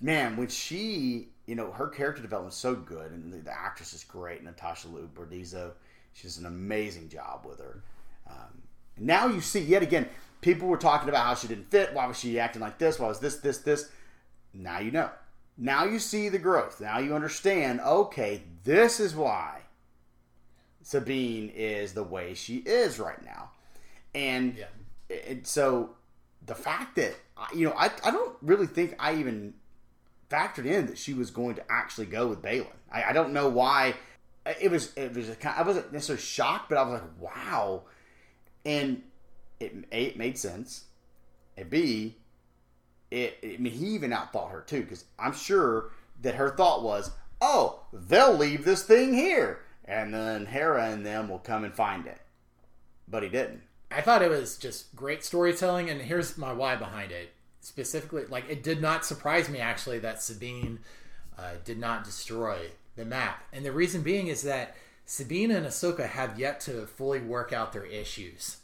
[0.00, 4.04] man, when she, you know, her character development's so good, and the, the actress is
[4.04, 5.72] great, Natasha Liu Bordizzo,
[6.12, 7.82] she does an amazing job with her.
[8.28, 8.62] Um,
[8.98, 10.08] now you see, yet again,
[10.40, 11.92] people were talking about how she didn't fit.
[11.92, 12.98] Why was she acting like this?
[12.98, 13.90] Why was this, this, this?
[14.54, 15.10] Now you know.
[15.58, 16.80] Now you see the growth.
[16.80, 17.80] Now you understand.
[17.80, 19.60] Okay, this is why
[20.82, 23.50] Sabine is the way she is right now,
[24.14, 24.66] and Yeah.
[25.08, 25.90] And so
[26.44, 27.14] the fact that
[27.54, 29.54] you know I, I don't really think I even
[30.30, 32.66] factored in that she was going to actually go with Baylan.
[32.90, 33.94] I, I don't know why.
[34.60, 35.56] It was it was kind.
[35.58, 37.82] I wasn't necessarily shocked, but I was like, wow,
[38.64, 39.02] and
[39.60, 40.84] it a it made sense,
[41.56, 42.16] and b
[43.10, 45.90] it I mean he even outthought her too because I'm sure
[46.22, 51.28] that her thought was, oh, they'll leave this thing here, and then Hera and them
[51.28, 52.20] will come and find it,
[53.08, 53.62] but he didn't.
[53.90, 57.32] I thought it was just great storytelling, and here's my why behind it.
[57.60, 60.78] Specifically, like it did not surprise me actually that Sabine
[61.38, 66.08] uh, did not destroy the map, and the reason being is that Sabine and Ahsoka
[66.08, 68.58] have yet to fully work out their issues.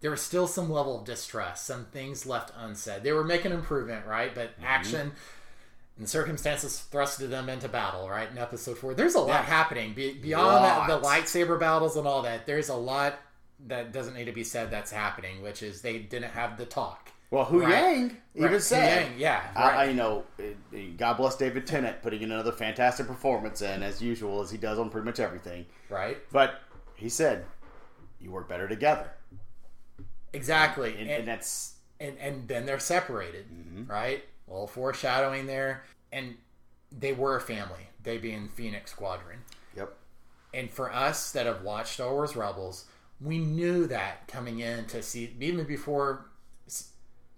[0.00, 3.02] There was still some level of distrust, some things left unsaid.
[3.02, 4.34] They were making improvement, right?
[4.34, 5.12] But action
[5.98, 8.30] and circumstances thrusted them into battle, right?
[8.30, 9.42] In episode four, there's a lot Yeah.
[9.42, 12.44] happening Be- beyond that, the lightsaber battles and all that.
[12.46, 13.18] There's a lot
[13.66, 17.10] that doesn't need to be said that's happening, which is they didn't have the talk.
[17.30, 17.70] Well, Hu Right.
[17.72, 18.62] Yang even Right.
[18.62, 20.24] said, Yang, yeah, I, I you know,
[20.96, 24.78] God bless David Tennant putting in another fantastic performance, and as usual, as he does
[24.78, 25.66] on pretty much everything.
[25.88, 26.18] Right?
[26.30, 26.60] But
[26.94, 27.44] he said,
[28.20, 29.10] "You work better together,"
[30.32, 30.90] Exactly.
[30.92, 33.90] and, And, and that's and, and then they're separated, mm-hmm.
[33.90, 34.22] right?
[34.46, 35.84] Well, foreshadowing there.
[36.12, 36.36] And
[36.96, 39.40] they were a family, they being Phoenix Squadron.
[39.76, 39.96] yep.
[40.54, 42.84] And for us that have watched Star Wars Rebels,
[43.20, 46.26] We knew that coming in to see even before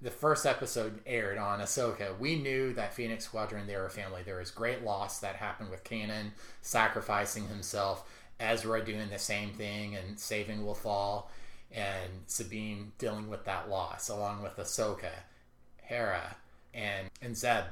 [0.00, 4.22] the first episode aired on Ahsoka, we knew that Phoenix Squadron they were a family.
[4.24, 6.30] There was great loss that happened with Kanan
[6.62, 11.24] sacrificing himself, Ezra doing the same thing and saving Lothal,
[11.72, 15.10] and Sabine dealing with that loss along with Ahsoka,
[15.82, 16.36] Hera,
[16.72, 17.64] and and Zeb.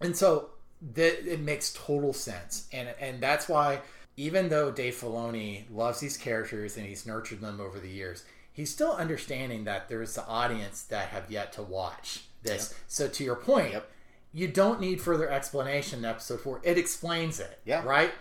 [0.00, 0.50] And so
[0.94, 3.80] that it makes total sense, and and that's why
[4.16, 8.70] even though Dave Filoni loves these characters and he's nurtured them over the years, he's
[8.70, 12.70] still understanding that there's the audience that have yet to watch this.
[12.70, 12.80] Yep.
[12.88, 13.90] So to your point, yep.
[14.32, 16.60] you don't need further explanation in episode four.
[16.62, 17.58] It explains it.
[17.64, 17.82] Yeah.
[17.84, 18.12] Right?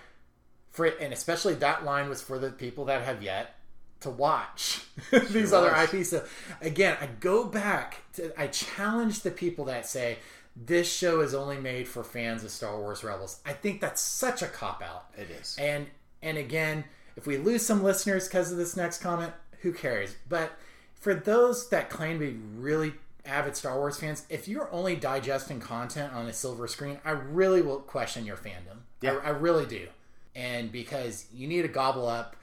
[0.71, 3.56] For and especially that line was for the people that have yet
[4.01, 5.69] to watch these other.
[5.69, 6.10] IPs.
[6.10, 6.25] So
[6.62, 10.17] again, I go back to I challenge the people that say
[10.55, 13.39] this show is only made for fans of Star Wars Rebels.
[13.45, 15.05] I think that's such a cop out.
[15.17, 15.55] It is.
[15.59, 15.87] And
[16.21, 16.83] and again,
[17.15, 20.15] if we lose some listeners because of this next comment, who cares?
[20.29, 20.51] But
[20.93, 22.93] for those that claim to be really
[23.25, 27.61] avid Star Wars fans, if you're only digesting content on a silver screen, I really
[27.61, 28.81] will question your fandom.
[29.01, 29.19] Yeah.
[29.23, 29.87] I, I really do.
[30.35, 32.35] And because you need to gobble up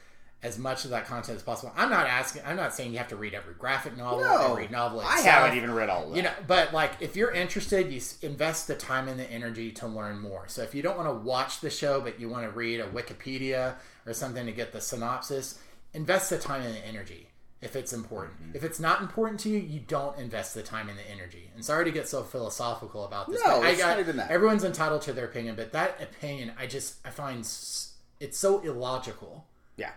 [0.42, 1.72] as much of that content as possible.
[1.76, 2.42] I'm not asking.
[2.46, 5.00] I'm not saying you have to read every graphic novel, no, every novel.
[5.00, 5.18] Itself.
[5.18, 6.16] I haven't even read all of that.
[6.16, 9.86] You know, but like if you're interested, you invest the time and the energy to
[9.86, 10.44] learn more.
[10.46, 12.86] So if you don't want to watch the show, but you want to read a
[12.86, 13.74] Wikipedia
[14.06, 15.58] or something to get the synopsis,
[15.92, 17.28] invest the time and the energy
[17.60, 18.40] if it's important.
[18.40, 18.56] Mm-hmm.
[18.56, 21.50] If it's not important to you, you don't invest the time and the energy.
[21.54, 23.42] And sorry to get so philosophical about this.
[23.44, 24.30] No, it's got, not even that.
[24.30, 29.46] Everyone's entitled to their opinion, but that opinion, I just I find it's so illogical.
[29.76, 29.92] Yeah,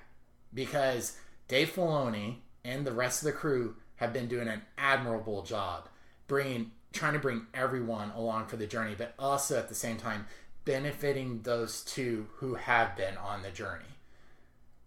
[0.54, 5.88] because Dave Filoni and the rest of the crew have been doing an admirable job
[6.28, 10.26] bringing trying to bring everyone along for the journey, but also at the same time
[10.66, 13.86] benefiting those two who have been on the journey.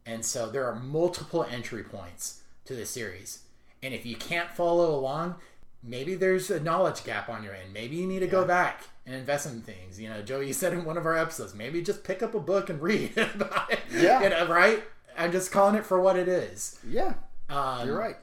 [0.06, 3.44] And so there are multiple entry points to the series.
[3.82, 5.36] And if you can't follow along,
[5.82, 7.72] maybe there's a knowledge gap on your end.
[7.72, 8.32] Maybe you need to yeah.
[8.32, 10.00] go back and invest in things.
[10.00, 12.40] You know, Joe, you said in one of our episodes, maybe just pick up a
[12.40, 13.80] book and read about it.
[13.92, 14.22] Yeah.
[14.22, 14.82] You know, right?
[15.16, 16.78] I'm just calling it for what it is.
[16.88, 17.14] Yeah.
[17.48, 18.16] Um, You're right.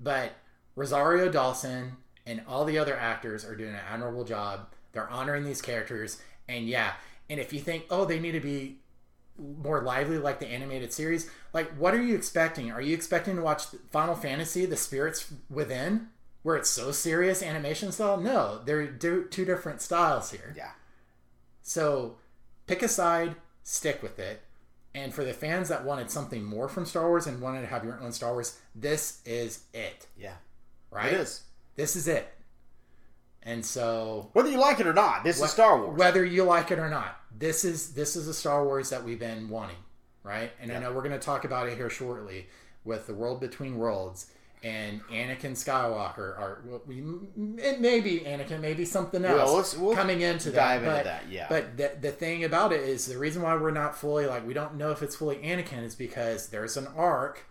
[0.00, 0.32] But
[0.76, 4.68] Rosario Dawson and all the other actors are doing an admirable job.
[4.92, 6.20] They're honoring these characters.
[6.48, 6.92] And yeah,
[7.28, 8.78] and if you think, oh, they need to be
[9.36, 13.42] more lively like the animated series like what are you expecting are you expecting to
[13.42, 16.06] watch final fantasy the spirits within
[16.44, 20.70] where it's so serious animation style no they're two different styles here yeah
[21.62, 22.16] so
[22.68, 24.42] pick a side stick with it
[24.94, 27.84] and for the fans that wanted something more from star wars and wanted to have
[27.84, 30.06] your own star wars this is it.
[30.16, 30.34] Yeah.
[30.90, 31.12] Right?
[31.12, 31.42] It is.
[31.76, 32.32] This is it.
[33.42, 35.98] And so whether you like it or not, this wh- is Star Wars.
[35.98, 39.18] Whether you like it or not, this is this is a Star Wars that we've
[39.18, 39.76] been wanting,
[40.22, 40.50] right?
[40.60, 42.46] And I know we're going to talk about it here shortly
[42.84, 44.30] with the World Between Worlds
[44.64, 46.16] and Anakin Skywalker.
[46.16, 46.62] Or
[47.58, 50.82] it may be Anakin, maybe something else well, we'll coming into that.
[50.82, 51.46] But, into that, yeah.
[51.48, 54.54] But the, the thing about it is the reason why we're not fully like we
[54.54, 57.46] don't know if it's fully Anakin is because there's an arc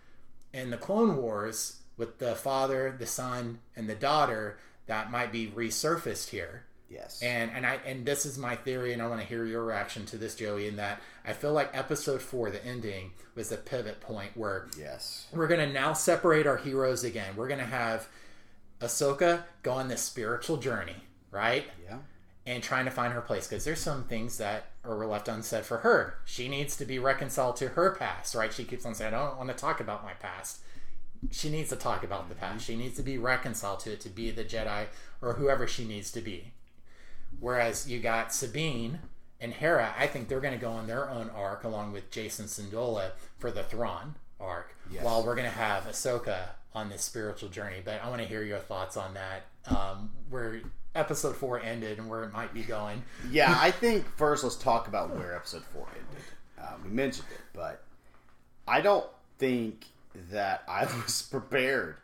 [0.52, 5.46] in the Clone Wars with the father, the son, and the daughter that might be
[5.46, 6.64] resurfaced here.
[6.94, 7.20] Yes.
[7.22, 10.06] And and I and this is my theory, and I want to hear your reaction
[10.06, 10.68] to this, Joey.
[10.68, 15.26] In that I feel like episode four, the ending, was a pivot point where yes,
[15.32, 17.34] we're gonna now separate our heroes again.
[17.36, 18.08] We're gonna have
[18.80, 20.96] Ahsoka go on this spiritual journey,
[21.32, 21.64] right?
[21.84, 21.98] Yeah.
[22.46, 25.78] And trying to find her place because there's some things that are left unsaid for
[25.78, 26.18] her.
[26.26, 28.52] She needs to be reconciled to her past, right?
[28.52, 30.60] She keeps on saying, "I don't want to talk about my past."
[31.30, 32.52] she needs to talk about the past.
[32.52, 32.72] Mm-hmm.
[32.72, 34.86] She needs to be reconciled to it to be the Jedi
[35.22, 36.52] or whoever she needs to be.
[37.44, 39.00] Whereas you got Sabine
[39.38, 42.44] and Hera, I think they're going to go on their own arc along with Jacen
[42.44, 45.04] Syndulla for the Thrawn arc, yes.
[45.04, 46.38] while we're going to have Ahsoka
[46.74, 47.82] on this spiritual journey.
[47.84, 49.42] But I want to hear your thoughts on that.
[49.66, 50.62] Um, where
[50.94, 53.02] episode four ended and where it might be going.
[53.30, 56.24] Yeah, I think first let's talk about where episode four ended.
[56.58, 57.82] Um, we mentioned it, but
[58.66, 59.06] I don't
[59.38, 59.84] think
[60.30, 61.96] that I was prepared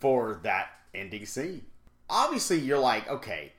[0.00, 1.66] for that ending scene.
[2.08, 3.52] Obviously, you're like, okay,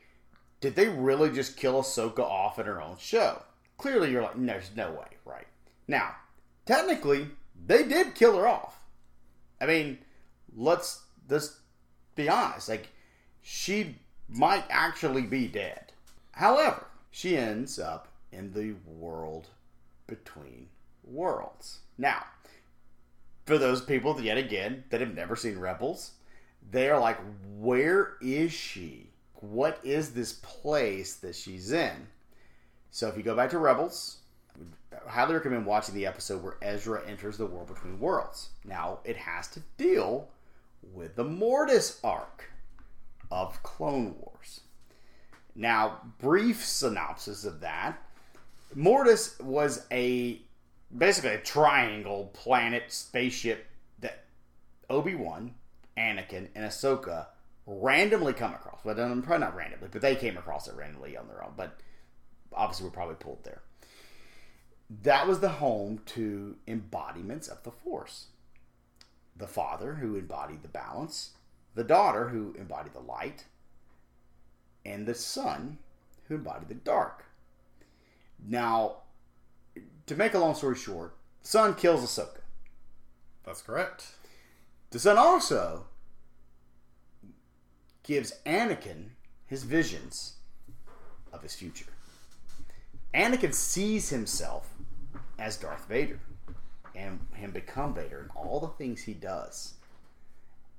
[0.64, 3.42] did they really just kill Ahsoka off in her own show?
[3.78, 5.46] Clearly, you're like, there's no way, right?
[5.90, 6.16] Now,
[6.66, 7.28] technically,
[7.68, 8.80] they did kill her off.
[9.60, 9.98] I mean,
[10.56, 11.58] let's just
[12.16, 12.70] be honest.
[12.70, 12.88] Like,
[13.42, 13.98] she
[14.30, 15.92] might actually be dead.
[16.32, 19.50] However, she ends up in the world
[20.08, 20.70] between
[21.04, 21.80] worlds.
[21.98, 22.24] Now,
[23.46, 26.12] for those people yet again that have never seen Rebels,
[26.72, 27.18] they are like,
[27.58, 29.10] where is she?
[29.44, 32.08] What is this place that she's in?
[32.92, 34.20] So if you go back to Rebels,
[35.06, 38.52] I highly recommend watching the episode where Ezra enters the world between worlds.
[38.64, 40.30] Now, it has to deal
[40.94, 42.52] with the Mortis arc
[43.30, 44.62] of Clone Wars.
[45.56, 48.02] Now, brief synopsis of that.
[48.74, 50.42] Mortis was a
[50.98, 53.68] basically a triangle planet spaceship
[54.00, 54.24] that
[54.90, 55.56] Obi-Wan,
[55.98, 57.26] Anakin, and Ahsoka
[57.66, 58.80] randomly come across.
[58.84, 61.54] But um, probably not randomly, but they came across it randomly on their own.
[61.56, 61.80] But
[62.54, 63.62] obviously, we're probably pulled there.
[65.02, 68.28] That was the home to embodiments of the Force.
[69.36, 71.32] The father, who embodied the balance,
[71.74, 73.46] the daughter, who embodied the light,
[74.86, 75.80] and the son,
[76.28, 77.26] who embodied the dark.
[78.46, 78.98] Now,
[80.06, 82.42] to make a long story short, son kills Ahsoka.
[83.44, 84.16] That's correct.
[84.92, 85.86] The son also
[88.04, 89.10] gives Anakin
[89.48, 90.34] his visions
[91.32, 91.92] of his future.
[93.14, 94.70] Anakin sees himself
[95.40, 96.20] as Darth Vader
[96.96, 99.74] and him become Vader and all the things he does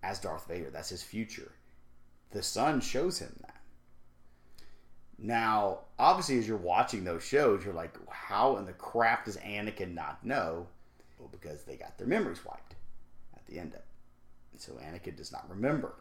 [0.03, 0.71] as Darth Vader.
[0.71, 1.53] That's his future.
[2.31, 3.61] The son shows him that.
[5.19, 9.95] Now, obviously, as you're watching those shows, you're like, how in the crap does Anakin
[9.95, 10.67] not know?
[11.19, 12.75] Well, because they got their memories wiped
[13.35, 13.85] at the end of it.
[14.53, 15.95] And so Anakin does not remember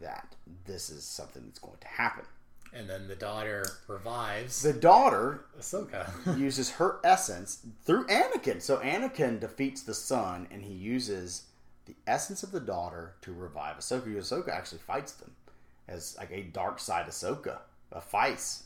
[0.00, 0.34] that
[0.66, 2.24] this is something that's going to happen.
[2.72, 6.08] And then the daughter revives The daughter Ahsoka.
[6.38, 8.62] uses her essence through Anakin.
[8.62, 11.44] So Anakin defeats the son, and he uses
[11.86, 14.06] the essence of the daughter to revive Ahsoka.
[14.16, 15.32] Ahsoka actually fights them
[15.88, 17.58] as like a dark side Ahsoka,
[17.90, 18.64] a fights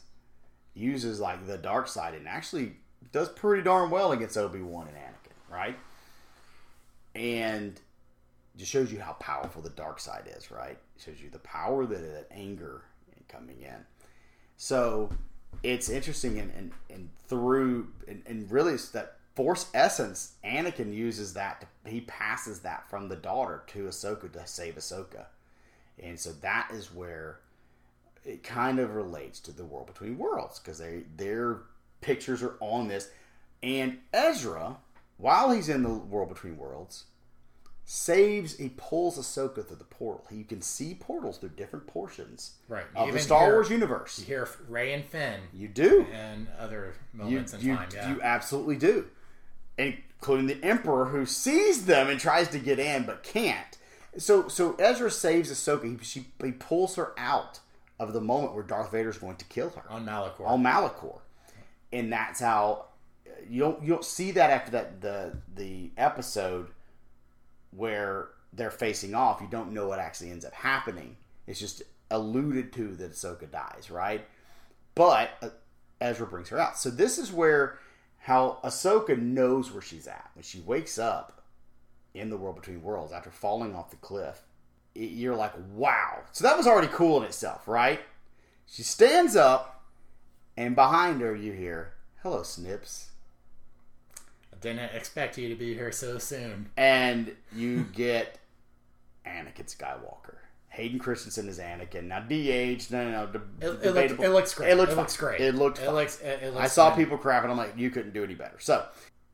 [0.75, 2.73] uses like the dark side, and actually
[3.13, 5.79] does pretty darn well against Obi Wan and Anakin, right?
[7.15, 7.81] And
[8.57, 10.79] just shows you how powerful the dark side is, right?
[10.99, 12.83] Shows you the power that, that anger
[13.29, 13.85] coming in.
[14.57, 15.11] So
[15.63, 21.35] it's interesting and, and, and through and, and really it's that force essence, Anakin uses
[21.35, 25.27] that to, he passes that from the daughter to Ahsoka to save Ahsoka.
[26.03, 27.41] And so that is where
[28.25, 31.63] it kind of relates to the world between worlds because they their
[32.01, 33.11] pictures are on this.
[33.63, 34.77] And Ezra,
[35.17, 37.05] while he's in the world between worlds,
[37.85, 40.25] saves he pulls Ahsoka through the portal.
[40.31, 42.85] He can see portals through different portions Right.
[42.97, 44.19] of Even the Star hear- Wars universe.
[44.19, 46.07] You hear Rey and Finn You do.
[46.13, 47.89] and other You, moments in you, time.
[47.93, 48.11] Yeah.
[48.15, 49.09] you absolutely do.
[49.77, 53.77] Including the Emperor who sees them and tries to get in but can't.
[54.17, 55.99] So so Ezra saves Ahsoka.
[55.99, 57.59] He, she, he pulls her out
[57.99, 60.47] of the moment where Darth Vader's going to kill her on Malachor.
[60.47, 61.19] on Malachor,
[61.93, 62.87] and that's how
[63.49, 66.69] you don't you don't see that after that the the episode
[67.77, 69.41] where they're facing off.
[69.41, 71.17] You don't know what actually ends up happening.
[71.47, 74.27] It's just alluded to that Ahsoka dies, right?
[74.95, 75.49] But uh,
[76.01, 76.79] Ezra brings her out.
[76.79, 77.79] So this is where
[78.19, 81.43] how Ahsoka knows where she's at when she wakes up
[82.15, 84.43] in the world between worlds after falling off the cliff.
[84.95, 86.21] it- You're like, wow.
[86.33, 88.01] So that was already cool in itself, right?
[88.67, 89.83] She stands up,
[90.57, 93.11] and behind her you hear, "Hello, Snips,"
[94.65, 96.71] didn't expect you to be here so soon.
[96.77, 98.39] and you get
[99.27, 100.37] Anakin Skywalker.
[100.71, 102.05] Hayden Christensen is Anakin.
[102.05, 103.27] Now de-aged, no, no, no.
[103.33, 104.25] de- It, it, look, debatable.
[104.25, 104.71] it looks great.
[104.73, 105.41] It looked looks great.
[105.41, 106.21] It looked It looks.
[106.21, 106.99] It, it looks I saw fine.
[106.99, 107.49] people crapping.
[107.51, 108.59] I'm like, you couldn't do any better.
[108.59, 108.85] So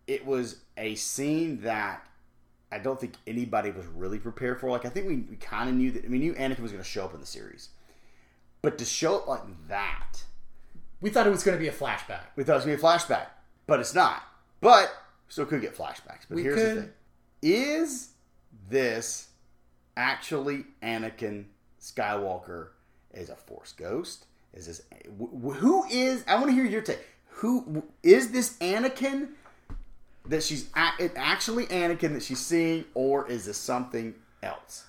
[0.07, 2.07] it was a scene that
[2.71, 4.69] I don't think anybody was really prepared for.
[4.71, 6.05] Like, I think we, we kind of knew that.
[6.05, 7.71] I mean, knew Anakin was going to show up in the series,
[8.61, 10.25] but to show up like that,
[11.01, 12.25] We thought it was going to be a flashback.
[12.37, 13.27] we thought it was going to be a flashback,
[13.67, 14.23] but it's not.
[14.61, 14.93] But
[15.31, 16.27] still could get flashbacks.
[16.29, 16.91] But We here's the thing:
[17.41, 18.11] is
[18.69, 19.29] this
[19.97, 21.47] actually Anakin
[21.81, 22.69] Skywalker
[23.15, 24.27] as a Force ghost?
[24.53, 24.83] Is this
[25.19, 26.23] wh- wh- who is?
[26.29, 27.07] I want to hear your take.
[27.37, 29.31] Who is this Anakin?
[30.27, 34.85] That she's actually Anakin that she's seeing, or is this something else?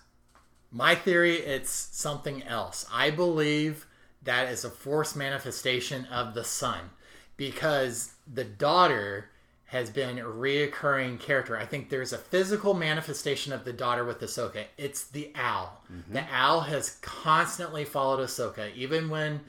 [0.72, 2.86] My theory, it's something else.
[2.92, 3.88] I believe
[4.24, 6.92] that is a force manifestation of the son
[7.38, 9.31] because the daughter
[9.72, 11.58] has been a reoccurring character.
[11.58, 14.66] I think there's a physical manifestation of the daughter with Ahsoka.
[14.78, 15.82] It's the owl.
[15.90, 16.12] Mm-hmm.
[16.12, 19.40] The owl has constantly followed Ahsoka, even when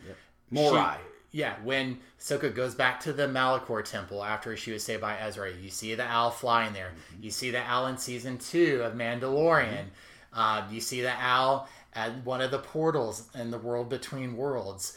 [0.48, 0.96] Morai.
[0.96, 5.18] she- yeah, when Ahsoka goes back to the Malachor temple after she was saved by
[5.18, 6.92] Ezra, you see the owl flying there.
[7.14, 7.24] Mm-hmm.
[7.24, 9.86] You see the owl in season two of Mandalorian.
[10.34, 10.38] Mm-hmm.
[10.38, 14.96] Uh, you see the owl at one of the portals in the world between worlds.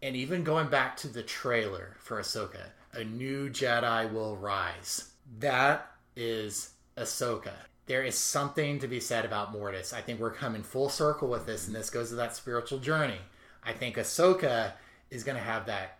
[0.00, 5.12] And even going back to the trailer for Ahsoka, a new Jedi will rise.
[5.38, 7.52] That is Ahsoka.
[7.86, 9.92] There is something to be said about Mortis.
[9.92, 13.18] I think we're coming full circle with this, and this goes to that spiritual journey.
[13.64, 14.72] I think Ahsoka
[15.10, 15.98] is going to have that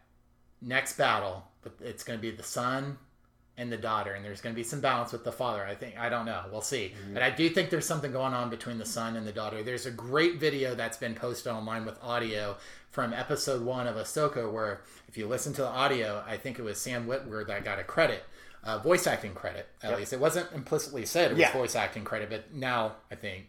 [0.63, 2.99] next battle, but it's going to be the son
[3.57, 5.65] and the daughter, and there's going to be some balance with the father.
[5.65, 6.45] I think I don't know.
[6.51, 6.95] We'll see.
[6.95, 7.15] Mm-hmm.
[7.15, 9.63] But I do think there's something going on between the son and the daughter.
[9.63, 12.57] There's a great video that's been posted online with audio
[12.91, 16.63] from episode one of Ahsoka, where if you listen to the audio, I think it
[16.63, 18.25] was Sam Witwer that got a credit.
[18.63, 20.13] Uh, voice acting credit, at least.
[20.13, 21.53] It wasn't implicitly said it was Yeah.
[21.53, 23.47] voice acting credit, but now I think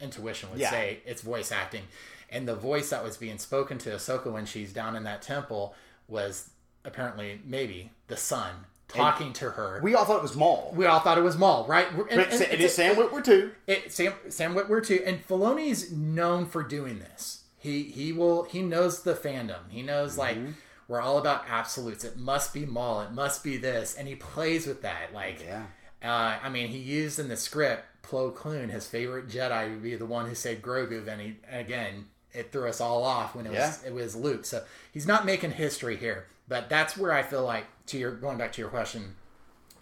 [0.00, 0.70] intuition would Yeah.
[0.70, 1.82] say it's voice acting.
[2.30, 5.74] And the voice that was being spoken to Ahsoka when she's down in that temple
[6.08, 6.48] was
[6.84, 9.80] apparently maybe the son talking to her.
[9.82, 10.72] We, all thought it was Maul.
[10.74, 11.90] We all thought it was Maul, right?
[11.90, 13.52] And- and it's- is Sam Witwer too.
[13.66, 17.43] it, Sam Sam Witwer too, and Filoni's known for doing this.
[17.64, 19.70] He he will he knows the fandom.
[19.70, 20.52] He knows like Mm-hmm.
[20.86, 22.04] we're all about absolutes.
[22.04, 23.00] It must be Maul.
[23.00, 25.14] It must be this, and he plays with that.
[25.14, 25.64] Like, Yeah.
[26.02, 29.96] uh, I mean, he used in the script Plo Koon, his favorite Jedi, to be
[29.96, 31.08] the one who saved Grogu.
[31.08, 34.44] And he again, it threw us all off when it was it was Luke.
[34.44, 34.62] So
[34.92, 36.26] he's not making history here.
[36.46, 39.14] But that's where I feel like to your going back to your question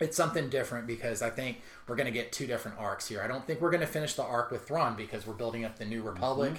[0.01, 3.23] it's something different because I think we're going to get two different arcs here.
[3.23, 5.79] I don't think we're going to finish the arc with Thrawn because we're building up
[5.79, 6.55] the New Republic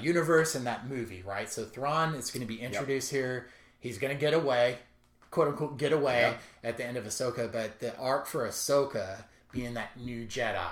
[0.00, 1.50] universe in that movie, right?
[1.50, 3.48] So Thrawn is going to be introduced here.
[3.80, 4.78] He's going to get away,
[5.30, 6.34] quote unquote, get away
[6.64, 7.50] at the end of Ahsoka.
[7.50, 10.70] But the arc for Ahsoka being that new Jedi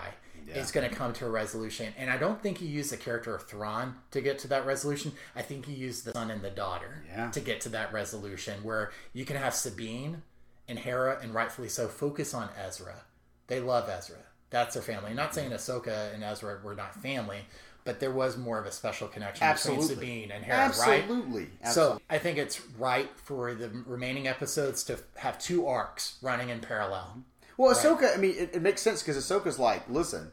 [0.54, 1.92] is going to come to a resolution.
[1.98, 5.12] And I don't think he used the character of Thrawn to get to that resolution.
[5.34, 7.30] I think he used the son and the daughter Yeah.
[7.32, 10.22] to get to that resolution where you can have Sabine
[10.68, 13.04] and Hera, and rightfully so, focus on Ezra.
[13.48, 14.18] They love Ezra.
[14.50, 15.14] That's their family.
[15.14, 17.40] Not saying Ahsoka and Ezra were not family,
[17.86, 19.94] but there was more of a special connection Absolutely.
[19.94, 21.02] between Sabine and Hera, right?
[21.02, 21.48] Absolutely.
[21.70, 26.60] So I think it's right for the remaining episodes to have two arcs running in
[26.60, 27.22] parallel.
[27.56, 30.30] Well, Ahsoka, I mean, it, it makes sense because Ahsoka's like, listen,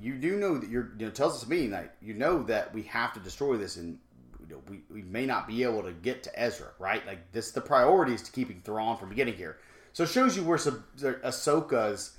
[0.00, 2.72] you do know that you're, you know, tells us to me, like, you know that
[2.74, 3.98] we have to destroy this and
[4.40, 7.04] you know, we, we may not be able to get to Ezra, right?
[7.06, 9.56] Like, this, the priority is to keeping Thrawn from getting here.
[9.94, 12.16] So it shows you where Ahsoka's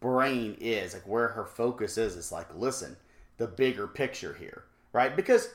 [0.00, 2.16] brain is, like, where her focus is.
[2.16, 2.96] It's like, listen,
[3.38, 5.14] the bigger picture here, right?
[5.16, 5.48] Because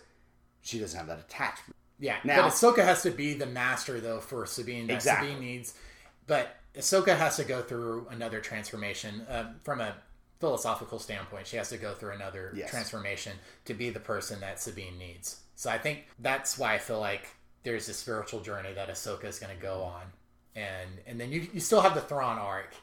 [0.61, 1.75] she doesn't have that attachment.
[1.99, 4.87] Yeah, Now- but Ahsoka has to be the master though for Sabine.
[4.87, 5.29] That Exactly.
[5.29, 5.73] Sabine needs,
[6.27, 9.95] but Ahsoka has to go through another transformation um, from a
[10.39, 11.45] philosophical standpoint.
[11.47, 12.69] She has to go through another Yes.
[12.71, 13.33] transformation
[13.65, 15.39] to be the person that Sabine needs.
[15.55, 17.27] So I think that's why I feel like
[17.63, 20.01] there's a spiritual journey that Ahsoka is going to go on,
[20.55, 22.73] and and then you you still have the Thrawn arc.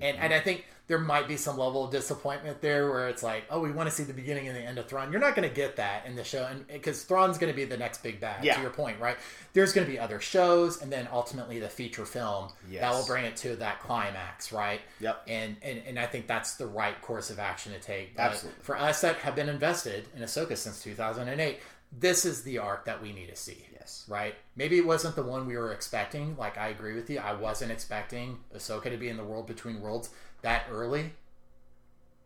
[0.00, 0.32] And, and mm-hmm.
[0.32, 3.70] I think there might be some level of disappointment there where it's like, oh, we
[3.70, 5.12] want to see the beginning and the end of Thrawn.
[5.12, 7.64] You're not going to get that in the show, and because Thrawn's going to be
[7.64, 8.44] the next big bad.
[8.44, 8.56] Yeah.
[8.56, 9.16] To your point, right?
[9.52, 12.80] There's going to be other shows, and then ultimately the feature film Yes.
[12.82, 14.80] that will bring it to that climax, right?
[15.00, 15.22] Yep.
[15.28, 18.16] And and and I think that's the right course of action to take.
[18.16, 18.62] But Absolutely.
[18.62, 21.60] For us that have been invested in Ahsoka since 2008,
[21.98, 23.66] this is the arc that we need to see
[24.08, 24.34] Right?
[24.56, 26.36] Maybe it wasn't the one we were expecting.
[26.36, 29.80] Like I agree with you, I wasn't expecting Ahsoka to be in the world between
[29.80, 30.10] worlds
[30.42, 31.12] that early.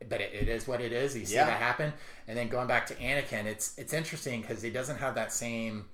[0.09, 1.17] But it, it is what it is.
[1.17, 1.47] You see Yeah.
[1.47, 1.93] that happen,
[2.29, 5.87] and then going back to Anakin, it's it's interesting because he doesn't have that same,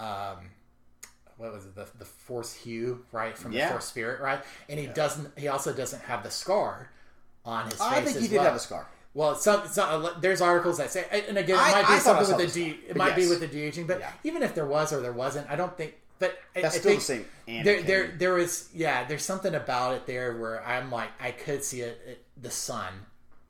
[0.00, 0.50] um,
[1.36, 3.66] what was it, the the Force hue, right, from Yeah.
[3.66, 4.42] the Force Spirit, right?
[4.68, 5.38] And he doesn't.
[5.38, 6.90] He also doesn't have the scar
[7.44, 7.82] on his face.
[7.82, 8.46] I think he did well.
[8.46, 8.88] have a scar.
[9.14, 11.98] Well, some, not, there's articles that say, and again, it I- might be I I
[12.00, 12.80] something with the D.
[12.88, 14.12] it might be with the de aging, but Yeah.
[14.24, 15.94] even if there was or there wasn't, I don't think.
[16.18, 17.86] But I, That's I still think the same There, Anakin.
[17.86, 19.04] there, there is, yeah.
[19.04, 22.92] There's something about it there where I'm like, I could see it, it the son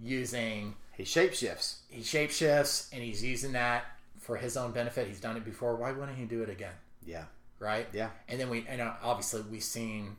[0.01, 1.77] using He shapeshifts.
[1.89, 3.85] he shapeshifts and he's using that
[4.19, 5.07] for his own benefit.
[5.09, 5.77] He's done it before.
[5.77, 6.73] Why wouldn't he do it again?
[7.07, 7.25] Yeah.
[7.59, 7.87] Right?
[7.93, 8.11] Yeah.
[8.29, 10.17] And then we, and uh, obviously we've seen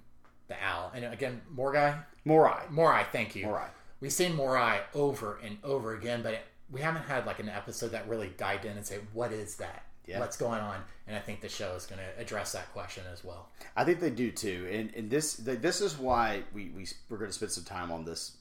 [0.47, 2.63] the owl, and again, more guy, Morai.
[2.69, 3.45] Morai, thank you.
[3.45, 3.67] Morai.
[4.06, 7.88] We've seen Morai over and over again, but it, we haven't had like an episode
[7.93, 9.84] that really dived in and say, what is that?
[10.06, 10.20] Yeah.
[10.20, 10.82] What's going on?
[11.08, 13.49] And I think the show is going to address that question as well.
[13.76, 17.18] I think they do too, and and this th- this is why we we we're
[17.18, 18.38] going to spend some time on this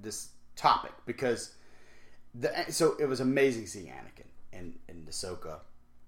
[0.00, 1.52] this topic because
[2.34, 5.58] the so it was amazing seeing Anakin and and Ahsoka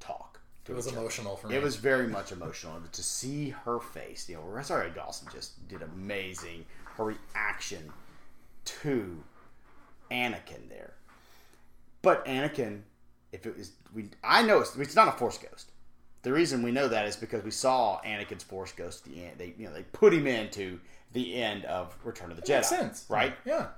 [0.01, 0.41] talk.
[0.67, 0.97] It was other.
[0.97, 1.55] emotional for me.
[1.57, 4.27] It was very much emotional to see her face.
[4.27, 6.65] You know, Rosario Dawson just did amazing.
[6.97, 7.93] Her reaction
[8.83, 9.23] to
[10.11, 10.95] Anakin there,
[12.03, 12.81] but Anakin,
[13.33, 15.71] if it was we, I know it's, it's not a Force ghost.
[16.23, 19.33] The reason we know that is because we saw Anakin's Force ghost at the end.
[19.39, 20.81] They you know they put him into
[21.13, 23.07] the end of Return of the Jedi, Makes sense.
[23.09, 23.35] right?
[23.45, 23.69] Yeah.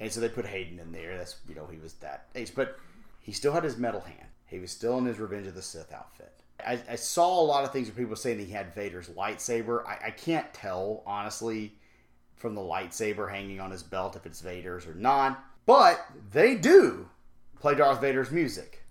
[0.00, 1.16] And so they put Hayden in there.
[1.18, 2.78] That's you know he was that age, but
[3.20, 4.28] he still had his metal hand.
[4.46, 6.32] He was still in his Revenge of the Sith outfit.
[6.66, 9.86] I, I saw a lot of things where people saying he had Vader's lightsaber.
[9.86, 11.74] I, I can't tell honestly
[12.40, 15.44] from the lightsaber hanging on his belt if it's Vader's or not.
[15.66, 17.08] But they do
[17.60, 18.82] play Darth Vader's music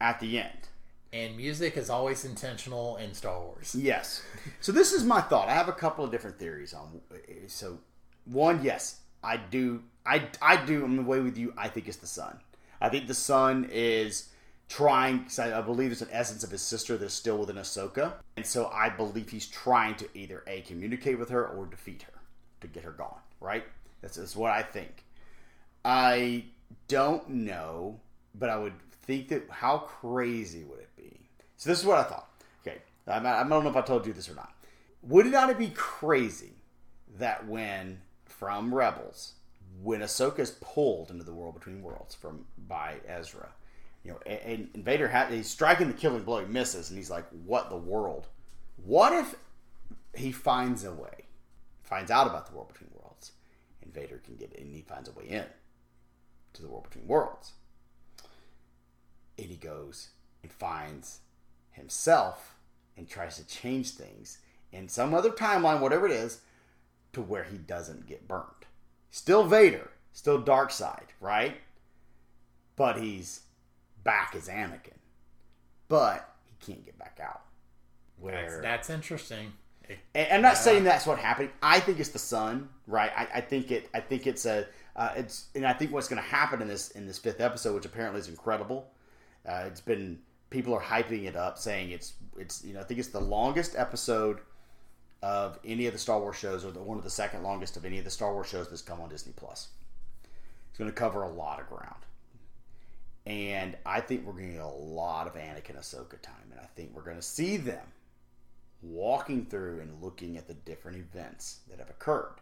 [0.00, 0.68] at the end.
[1.12, 3.74] And music is always intentional in Star Wars.
[3.74, 4.22] Yes.
[4.60, 5.48] So this is my thought.
[5.48, 7.00] I have a couple of different theories on.
[7.48, 7.78] So
[8.24, 9.82] one, yes, I do.
[10.06, 10.84] I I do.
[10.84, 11.52] I'm away with you.
[11.56, 12.40] I think it's the son.
[12.80, 14.30] I think the son is
[14.68, 15.26] trying.
[15.38, 18.68] I, I believe it's an essence of his sister that's still within Ahsoka, and so
[18.68, 22.11] I believe he's trying to either a communicate with her or defeat her
[22.62, 23.20] to get her gone.
[23.40, 23.64] Right.
[24.00, 25.04] That's, that's what I think.
[25.84, 26.44] I
[26.88, 28.00] don't know,
[28.34, 31.20] but I would think that how crazy would it be?
[31.56, 32.28] So this is what I thought.
[32.66, 34.52] Okay, I, I don't know if I told you this or not.
[35.02, 36.52] Would it not be crazy
[37.18, 39.34] that when from Rebels,
[39.82, 43.48] when Ahsoka is pulled into the world between worlds from by Ezra,
[44.04, 47.10] you know, and, and Vader ha- he's striking the killing blow, he misses, and he's
[47.10, 48.26] like, "What the world?
[48.84, 49.34] What if
[50.14, 51.26] he finds a way,
[51.92, 53.32] finds out about the world between worlds,
[53.82, 55.44] and Vader can get in, and he finds a way in
[56.54, 57.52] to the world between worlds,
[59.36, 60.08] and he goes
[60.42, 61.20] and finds
[61.72, 62.54] himself
[62.96, 64.38] and tries to change things
[64.72, 66.40] in some other timeline, whatever it is,
[67.12, 68.64] to where he doesn't get burned.
[69.10, 71.58] Still Vader, still dark side, right?
[72.74, 73.42] But he's
[74.02, 74.96] back as Anakin.
[75.88, 77.42] But he can't get back out.
[78.18, 79.52] Where that's, that's interesting.
[80.14, 80.54] And I'm not yeah.
[80.54, 81.50] saying that's what happened.
[81.62, 83.10] I think it's the son, right?
[83.16, 83.88] I, I think it.
[83.94, 84.66] I think it's a.
[84.94, 87.74] Uh, it's and I think what's going to happen in this in this fifth episode,
[87.74, 88.90] which apparently is incredible.
[89.46, 90.18] Uh, it's been
[90.50, 93.74] people are hyping it up, saying it's it's you know I think it's the longest
[93.76, 94.40] episode
[95.22, 97.84] of any of the Star Wars shows, or the one of the second longest of
[97.84, 99.68] any of the Star Wars shows that's come on Disney Plus.
[100.70, 102.04] It's going to cover a lot of ground,
[103.26, 106.66] and I think we're going to get a lot of Anakin Ahsoka time, and I
[106.76, 107.86] think we're going to see them
[108.82, 112.36] walking through and looking at the different events that have occurred.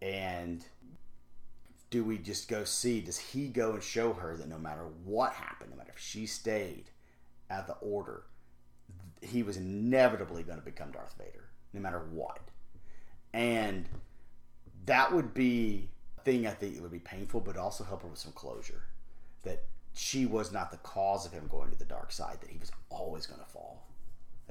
[0.00, 0.64] And
[1.90, 3.00] do we just go see?
[3.00, 6.26] Does he go and show her that no matter what happened, no matter if she
[6.26, 6.90] stayed
[7.50, 8.22] at the order,
[9.20, 12.40] he was inevitably going to become Darth Vader, no matter what.
[13.32, 13.88] And
[14.86, 18.08] that would be a thing I think it would be painful, but also help her
[18.08, 18.82] with some closure.
[19.42, 19.64] That
[19.94, 22.70] she was not the cause of him going to the dark side, that he was
[22.90, 23.86] always going to fall.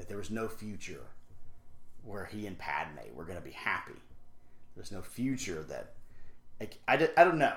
[0.08, 1.04] There was no future
[2.04, 4.00] where he and Padme were going to be happy.
[4.76, 5.94] There's no future that.
[6.60, 7.54] Like, I, I don't know.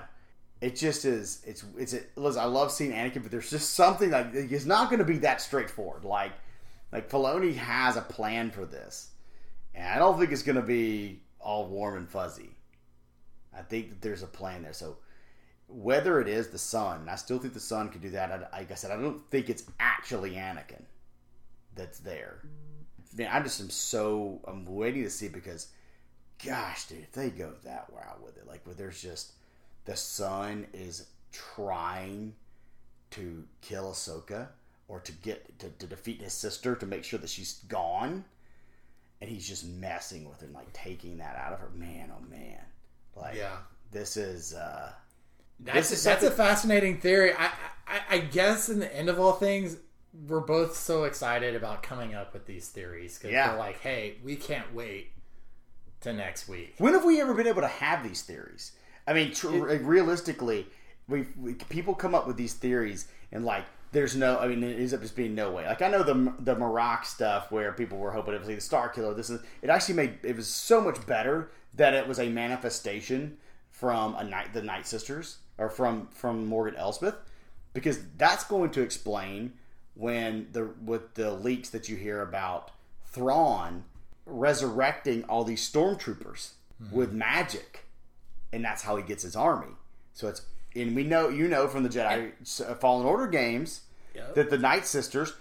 [0.61, 1.43] It just is.
[1.47, 1.95] It's it's.
[1.95, 5.07] It, listen, I love seeing Anakin, but there's just something like it's not going to
[5.07, 6.05] be that straightforward.
[6.05, 6.33] Like
[6.93, 9.11] like Filoni has a plan for this,
[9.75, 12.51] and I don't think it's going to be all warm and fuzzy.
[13.57, 14.75] I think that there's a plan there.
[14.75, 14.99] So
[15.67, 18.31] whether it is the son, I still think the son could do that.
[18.31, 20.83] I, like I said, I don't think it's actually Anakin
[21.75, 22.43] that's there.
[23.17, 25.69] Man, I just am so I'm waiting to see because,
[26.45, 29.33] gosh, dude, if they go that route with it, like where there's just
[29.85, 32.35] the son is trying
[33.11, 34.49] to kill Ahsoka
[34.89, 38.25] or to get to, to defeat his sister to make sure that she's gone
[39.21, 41.71] and he's just messing with her and like taking that out of her.
[41.75, 42.59] Man oh man.
[43.17, 43.57] Like yeah.
[43.91, 44.93] this is uh
[45.61, 47.33] that's this is that's a fascinating theory.
[47.35, 47.51] I,
[47.87, 49.77] I i guess in the end of all things
[50.27, 53.53] we're both so excited about coming up with these theories because yeah.
[53.53, 55.13] we're like hey we can't wait
[56.01, 58.73] to next week when have we ever been able to have these theories
[59.07, 60.67] i mean tr- realistically
[61.09, 61.25] we
[61.69, 64.39] people come up with these theories and like there's no.
[64.39, 65.67] I mean, it ends up just being no way.
[65.67, 68.63] Like I know the the Marrok stuff where people were hoping it was like the
[68.63, 69.15] Star Killer.
[69.15, 73.39] This is it actually made it was so much better that it was a manifestation
[73.71, 77.17] from a night the Night Sisters or from from Morgan Elsbeth
[77.75, 79.55] because that's going to explain
[80.01, 82.71] when the with the leaks that you hear about
[83.05, 83.85] Thrawn
[84.25, 86.97] resurrecting all these stormtroopers mm-hmm.
[86.97, 87.85] with magic,
[88.53, 89.75] and that's how he gets his army.
[90.15, 90.43] So it's
[90.75, 92.33] and we know you know from the Jedi
[92.63, 93.83] uh, Fallen Order games
[94.15, 94.35] yep.
[94.35, 95.35] that the Night Sisters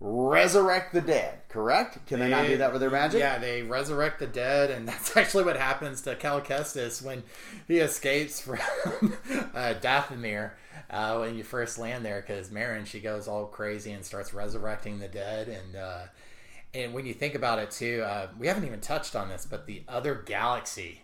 [0.00, 1.40] resurrect the dead.
[1.48, 2.06] Correct?
[2.06, 3.18] Can they, they, not do that with their magic?
[3.18, 7.24] Yeah, they resurrect the dead, and that's actually what happens to Cal Kestis when
[7.66, 8.58] he escapes from
[9.54, 10.52] uh, Dathomir.
[10.90, 14.98] Uh, when you first land there, because Merrin she goes all crazy and starts resurrecting
[14.98, 16.02] the dead, and uh,
[16.72, 19.66] and when you think about it too, uh, we haven't even touched on this, but
[19.66, 21.02] the other galaxy,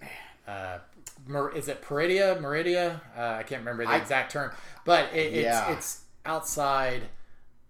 [0.00, 0.10] man,
[0.46, 2.40] uh, is it Peridea?
[2.40, 3.00] Meridia?
[3.16, 4.52] Uh, I can't remember the I, exact term,
[4.84, 5.72] but it, it's yeah.
[5.72, 7.02] it's outside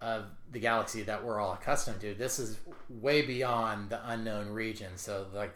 [0.01, 2.15] of the galaxy that we're all accustomed to.
[2.15, 4.93] This is way beyond the unknown region.
[4.97, 5.55] So like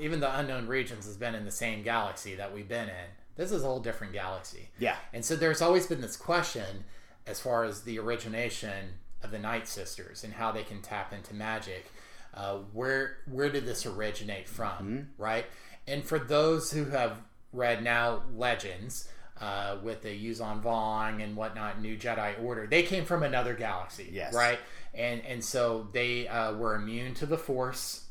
[0.00, 3.10] even the unknown regions has been in the same galaxy that we've been in.
[3.36, 4.70] This is a whole different galaxy.
[4.78, 4.96] Yeah.
[5.12, 6.84] And so there's always been this question
[7.26, 11.34] as far as the origination of the Night Sisters and how they can tap into
[11.34, 11.90] magic.
[12.34, 14.68] Uh, where where did this originate from?
[14.70, 15.00] Mm-hmm.
[15.22, 15.46] Right
[15.88, 17.18] and for those who have
[17.52, 19.08] read now Legends,
[19.40, 22.66] uh, with the Yuuzhan Vong and whatnot, New Jedi Order.
[22.66, 24.34] They came from another galaxy, Yes.
[24.34, 24.58] right?
[24.94, 28.05] And and so they uh, were immune to the Force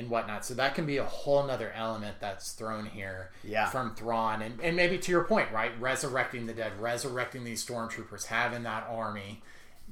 [0.00, 0.44] and whatnot.
[0.44, 3.66] So that can be a whole nother element that's thrown here Yeah.
[3.66, 5.70] from Thrawn, and and maybe to your point, right?
[5.80, 9.42] Resurrecting the dead, resurrecting these stormtroopers, having that army,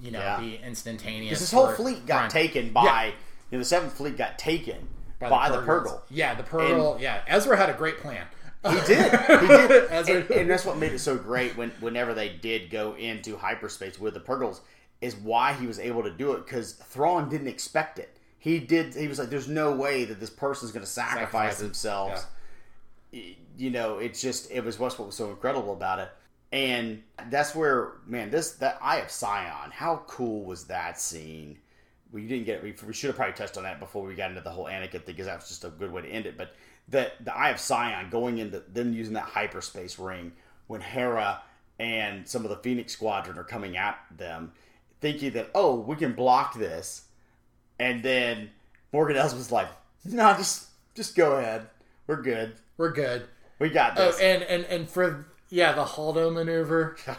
[0.01, 0.41] you know, Yeah.
[0.41, 1.31] be instantaneous.
[1.31, 2.31] Because this whole fleet got Thrawn.
[2.31, 3.13] taken by
[3.51, 4.89] you know, the Seventh Fleet got taken
[5.21, 6.01] by, the, Purrgil.
[6.11, 7.01] Yeah, the Purrgil.
[7.01, 8.27] yeah, Ezra had a great plan.
[8.69, 9.11] He did.
[9.41, 9.87] He did.
[9.91, 13.37] Ezra- and, and that's what made it so great when whenever they did go into
[13.37, 14.61] hyperspace with the Purrgils
[15.01, 18.18] is why he was able to do it because Thrawn didn't expect it.
[18.39, 18.95] He did.
[18.95, 21.23] He was like, "There's no way that this person's going to sacrifice
[21.57, 22.27] Sacrifice themselves."
[23.13, 26.11] Y- You know, it's just it was what's what was so incredible about it,
[26.53, 29.71] and that's where man, this that Eye of Sion.
[29.73, 31.59] How cool was that scene?
[32.13, 34.43] We didn't get we, we should have probably touched on that before we got into
[34.43, 36.39] the whole Anakin thing because that was just a good way to end it.
[36.39, 36.55] But
[36.89, 40.33] the the Eye of Sion going into them using that hyperspace ring
[40.69, 41.43] when Hera
[41.81, 44.53] and some of the Phoenix Squadron are coming at them,
[45.01, 47.03] thinking that oh we can block this,
[47.79, 48.51] and then
[48.93, 49.69] Morgan Els was like,
[50.05, 51.67] no, just just go ahead,
[52.07, 53.25] we're good, We're good.
[53.59, 56.97] we got oh, this." Oh, and and and for yeah, the Holdo maneuver.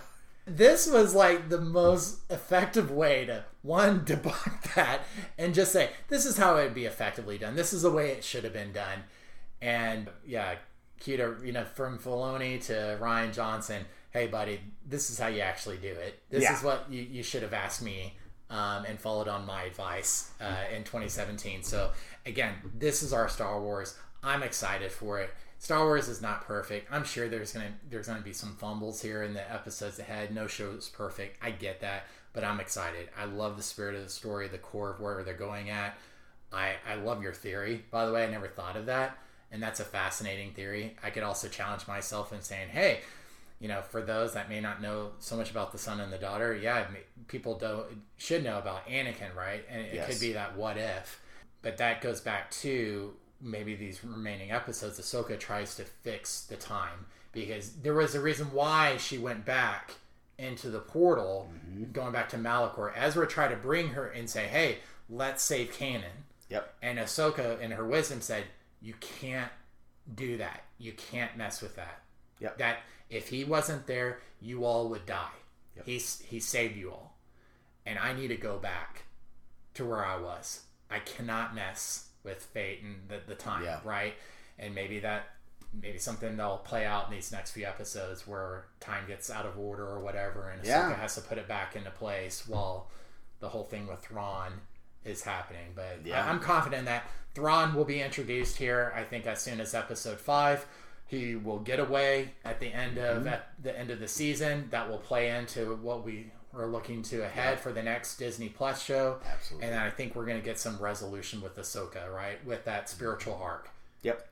[0.51, 5.01] This was like the most effective way to one debunk that
[5.37, 7.55] and just say this is how it'd be effectively done.
[7.55, 9.03] This is the way it should have been done.
[9.61, 10.55] And yeah,
[10.99, 15.77] Keto, you know, from Filoni to Rian Johnson, hey buddy, this is how you actually
[15.77, 16.19] do it.
[16.31, 16.57] This Yeah.
[16.57, 18.17] is what you, you should have asked me
[18.49, 21.63] um, and followed on my advice uh, in 2017.
[21.63, 21.91] So
[22.25, 23.97] again, this is our Star Wars.
[24.23, 25.31] I'm excited for it.
[25.59, 26.91] Star Wars is not perfect.
[26.91, 30.33] I'm sure there's gonna there's gonna be some fumbles here in the episodes ahead.
[30.33, 31.37] No show is perfect.
[31.43, 33.09] I get that, but I'm excited.
[33.17, 35.97] I love the spirit of the story, the core of where they're going at.
[36.51, 37.83] I I love your theory.
[37.91, 39.17] By the way, I never thought of that,
[39.51, 40.95] and that's a fascinating theory.
[41.03, 43.01] I could also challenge myself in saying, hey,
[43.59, 46.17] you know, for those that may not know so much about the son and the
[46.17, 46.85] daughter, yeah,
[47.27, 47.85] people don't
[48.17, 49.65] should know about Anakin, right?
[49.69, 50.09] And it Yes.
[50.09, 51.21] could be that what if,
[51.61, 54.99] but that goes back to maybe these remaining episodes.
[54.99, 59.95] Ahsoka tries to fix the time because there was a reason why she went back
[60.37, 61.91] into the portal, mm-hmm.
[61.91, 62.91] going back to Malachor.
[62.95, 64.77] Ezra tried to bring her and say, "Hey,
[65.09, 66.73] let's save Kanan." Yep.
[66.81, 68.45] And Ahsoka, in her wisdom, said,
[68.81, 69.51] "You can't
[70.15, 70.63] do that.
[70.77, 72.01] You can't mess with that.
[72.39, 72.57] Yep.
[72.57, 72.79] That
[73.09, 75.29] if he wasn't there, you all would die.
[75.85, 77.15] He's he saved you all,
[77.85, 79.03] and I need to go back
[79.75, 80.63] to where I was.
[80.91, 83.79] I cannot mess with fate and the, the time, Yeah.
[83.85, 84.13] right?
[84.57, 85.29] And maybe that
[85.81, 89.57] maybe something that'll play out in these next few episodes where time gets out of
[89.57, 90.95] order or whatever, and Ahsoka Yeah.
[90.95, 92.89] has to put it back into place while
[93.39, 94.59] the whole thing with Thrawn
[95.05, 95.71] is happening.
[95.75, 96.25] But Yeah.
[96.25, 97.05] I, I'm confident that
[97.35, 98.91] Thrawn will be introduced here.
[98.95, 100.65] I think as soon as episode five,
[101.09, 103.27] he will get away at the end of Mm-hmm.
[103.27, 104.67] at the end of the season.
[104.71, 108.81] That will play into what we are looking to ahead for the next Disney Plus
[108.83, 109.17] show.
[109.25, 109.67] Absolutely.
[109.67, 112.43] And I think we're going to get some resolution with Ahsoka, right?
[112.45, 113.69] With that spiritual arc,
[114.03, 114.27] Yep.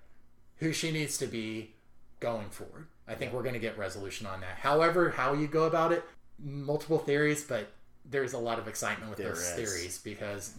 [0.57, 1.73] who she needs to be
[2.19, 2.87] going forward.
[3.07, 4.57] I think we're going to get resolution on that.
[4.57, 6.03] However, how you go about it,
[6.43, 7.71] multiple theories, but
[8.09, 9.53] there's a lot of excitement with There those is.
[9.53, 10.53] theories because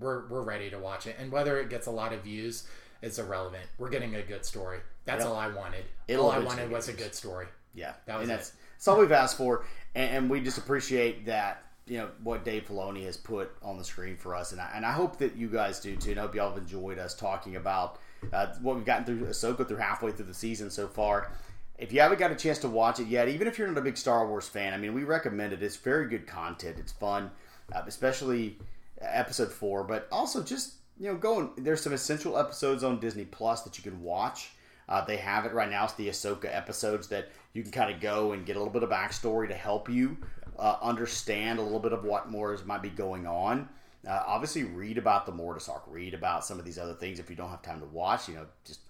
[0.00, 1.16] we're we're ready to watch it.
[1.18, 2.66] And whether it gets a lot of views
[3.02, 3.64] is irrelevant.
[3.78, 4.78] We're getting a good story.
[5.04, 5.32] That's Yep.
[5.32, 5.84] all I wanted.
[6.06, 7.46] It'll all I wanted was a good story.
[7.74, 8.54] Yeah, That was and that's it.
[8.74, 12.66] that's all we've asked for, and, and we just appreciate that you know what Dave
[12.68, 15.48] Filoni has put on the screen for us, and I, and I hope that you
[15.48, 16.10] guys do too.
[16.10, 17.98] And I hope y'all have enjoyed us talking about
[18.32, 21.30] uh, what we've gotten through Ahsoka through halfway through the season so far.
[21.78, 23.82] If you haven't got a chance to watch it yet, even if you're not a
[23.82, 25.62] big Star Wars fan, I mean, we recommend it.
[25.62, 26.76] It's very good content.
[26.78, 27.30] It's fun,
[27.72, 28.58] uh, especially
[29.00, 31.50] episode four, but also just you know going.
[31.56, 34.50] There's some essential episodes on Disney Plus that you can watch.
[34.88, 35.84] Uh, they have it right now.
[35.84, 38.82] It's the Ahsoka episodes that you can kind of go and get a little bit
[38.82, 40.16] of backstory to help you
[40.58, 43.68] uh, understand a little bit of what more is, might be going on.
[44.08, 45.82] Uh, obviously, read about the Mortis arc.
[45.86, 48.28] Read about some of these other things if you don't have time to watch.
[48.28, 48.80] You know, just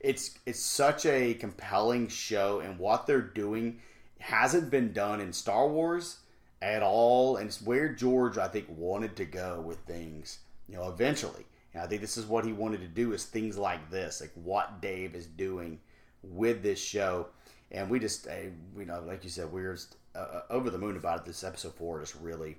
[0.00, 3.80] it's it's such a compelling show, and what they're doing
[4.20, 6.18] hasn't been done in Star Wars
[6.62, 10.38] at all, and it's where George I think wanted to go with things.
[10.68, 11.46] You know, eventually,
[11.78, 14.32] and I think this is what he wanted to do is things like this, like
[14.34, 15.78] what Dave is doing
[16.24, 17.28] with this show,
[17.70, 18.32] and we just, uh,
[18.76, 21.24] you know, like you said, we are just, uh, over the moon about it.
[21.24, 22.56] This episode four just really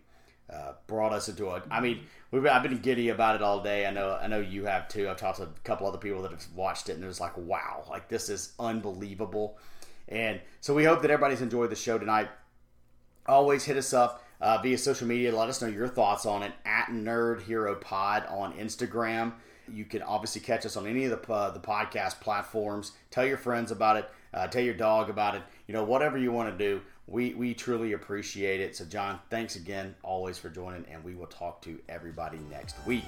[0.49, 1.61] uh, brought us into a.
[1.69, 3.85] I mean, we've I've been giddy about it all day.
[3.85, 5.09] I know I know you have too.
[5.09, 7.37] I've talked to a couple other people that have watched it, and it was like,
[7.37, 9.57] wow, like this is unbelievable.
[10.07, 12.29] And so we hope that everybody's enjoyed the show tonight.
[13.27, 15.35] Always hit us up uh, via social media.
[15.35, 19.33] Let us know your thoughts on it at Nerd Hero Pod on Instagram.
[19.71, 22.93] You can obviously catch us on any of the, uh, the podcast platforms.
[23.11, 24.09] Tell your friends about it.
[24.33, 25.41] Uh, tell your dog about it.
[25.67, 28.75] You know, whatever you want to do, we, we truly appreciate it.
[28.75, 33.05] So, Jon, thanks again always for joining, and we will talk to everybody next week.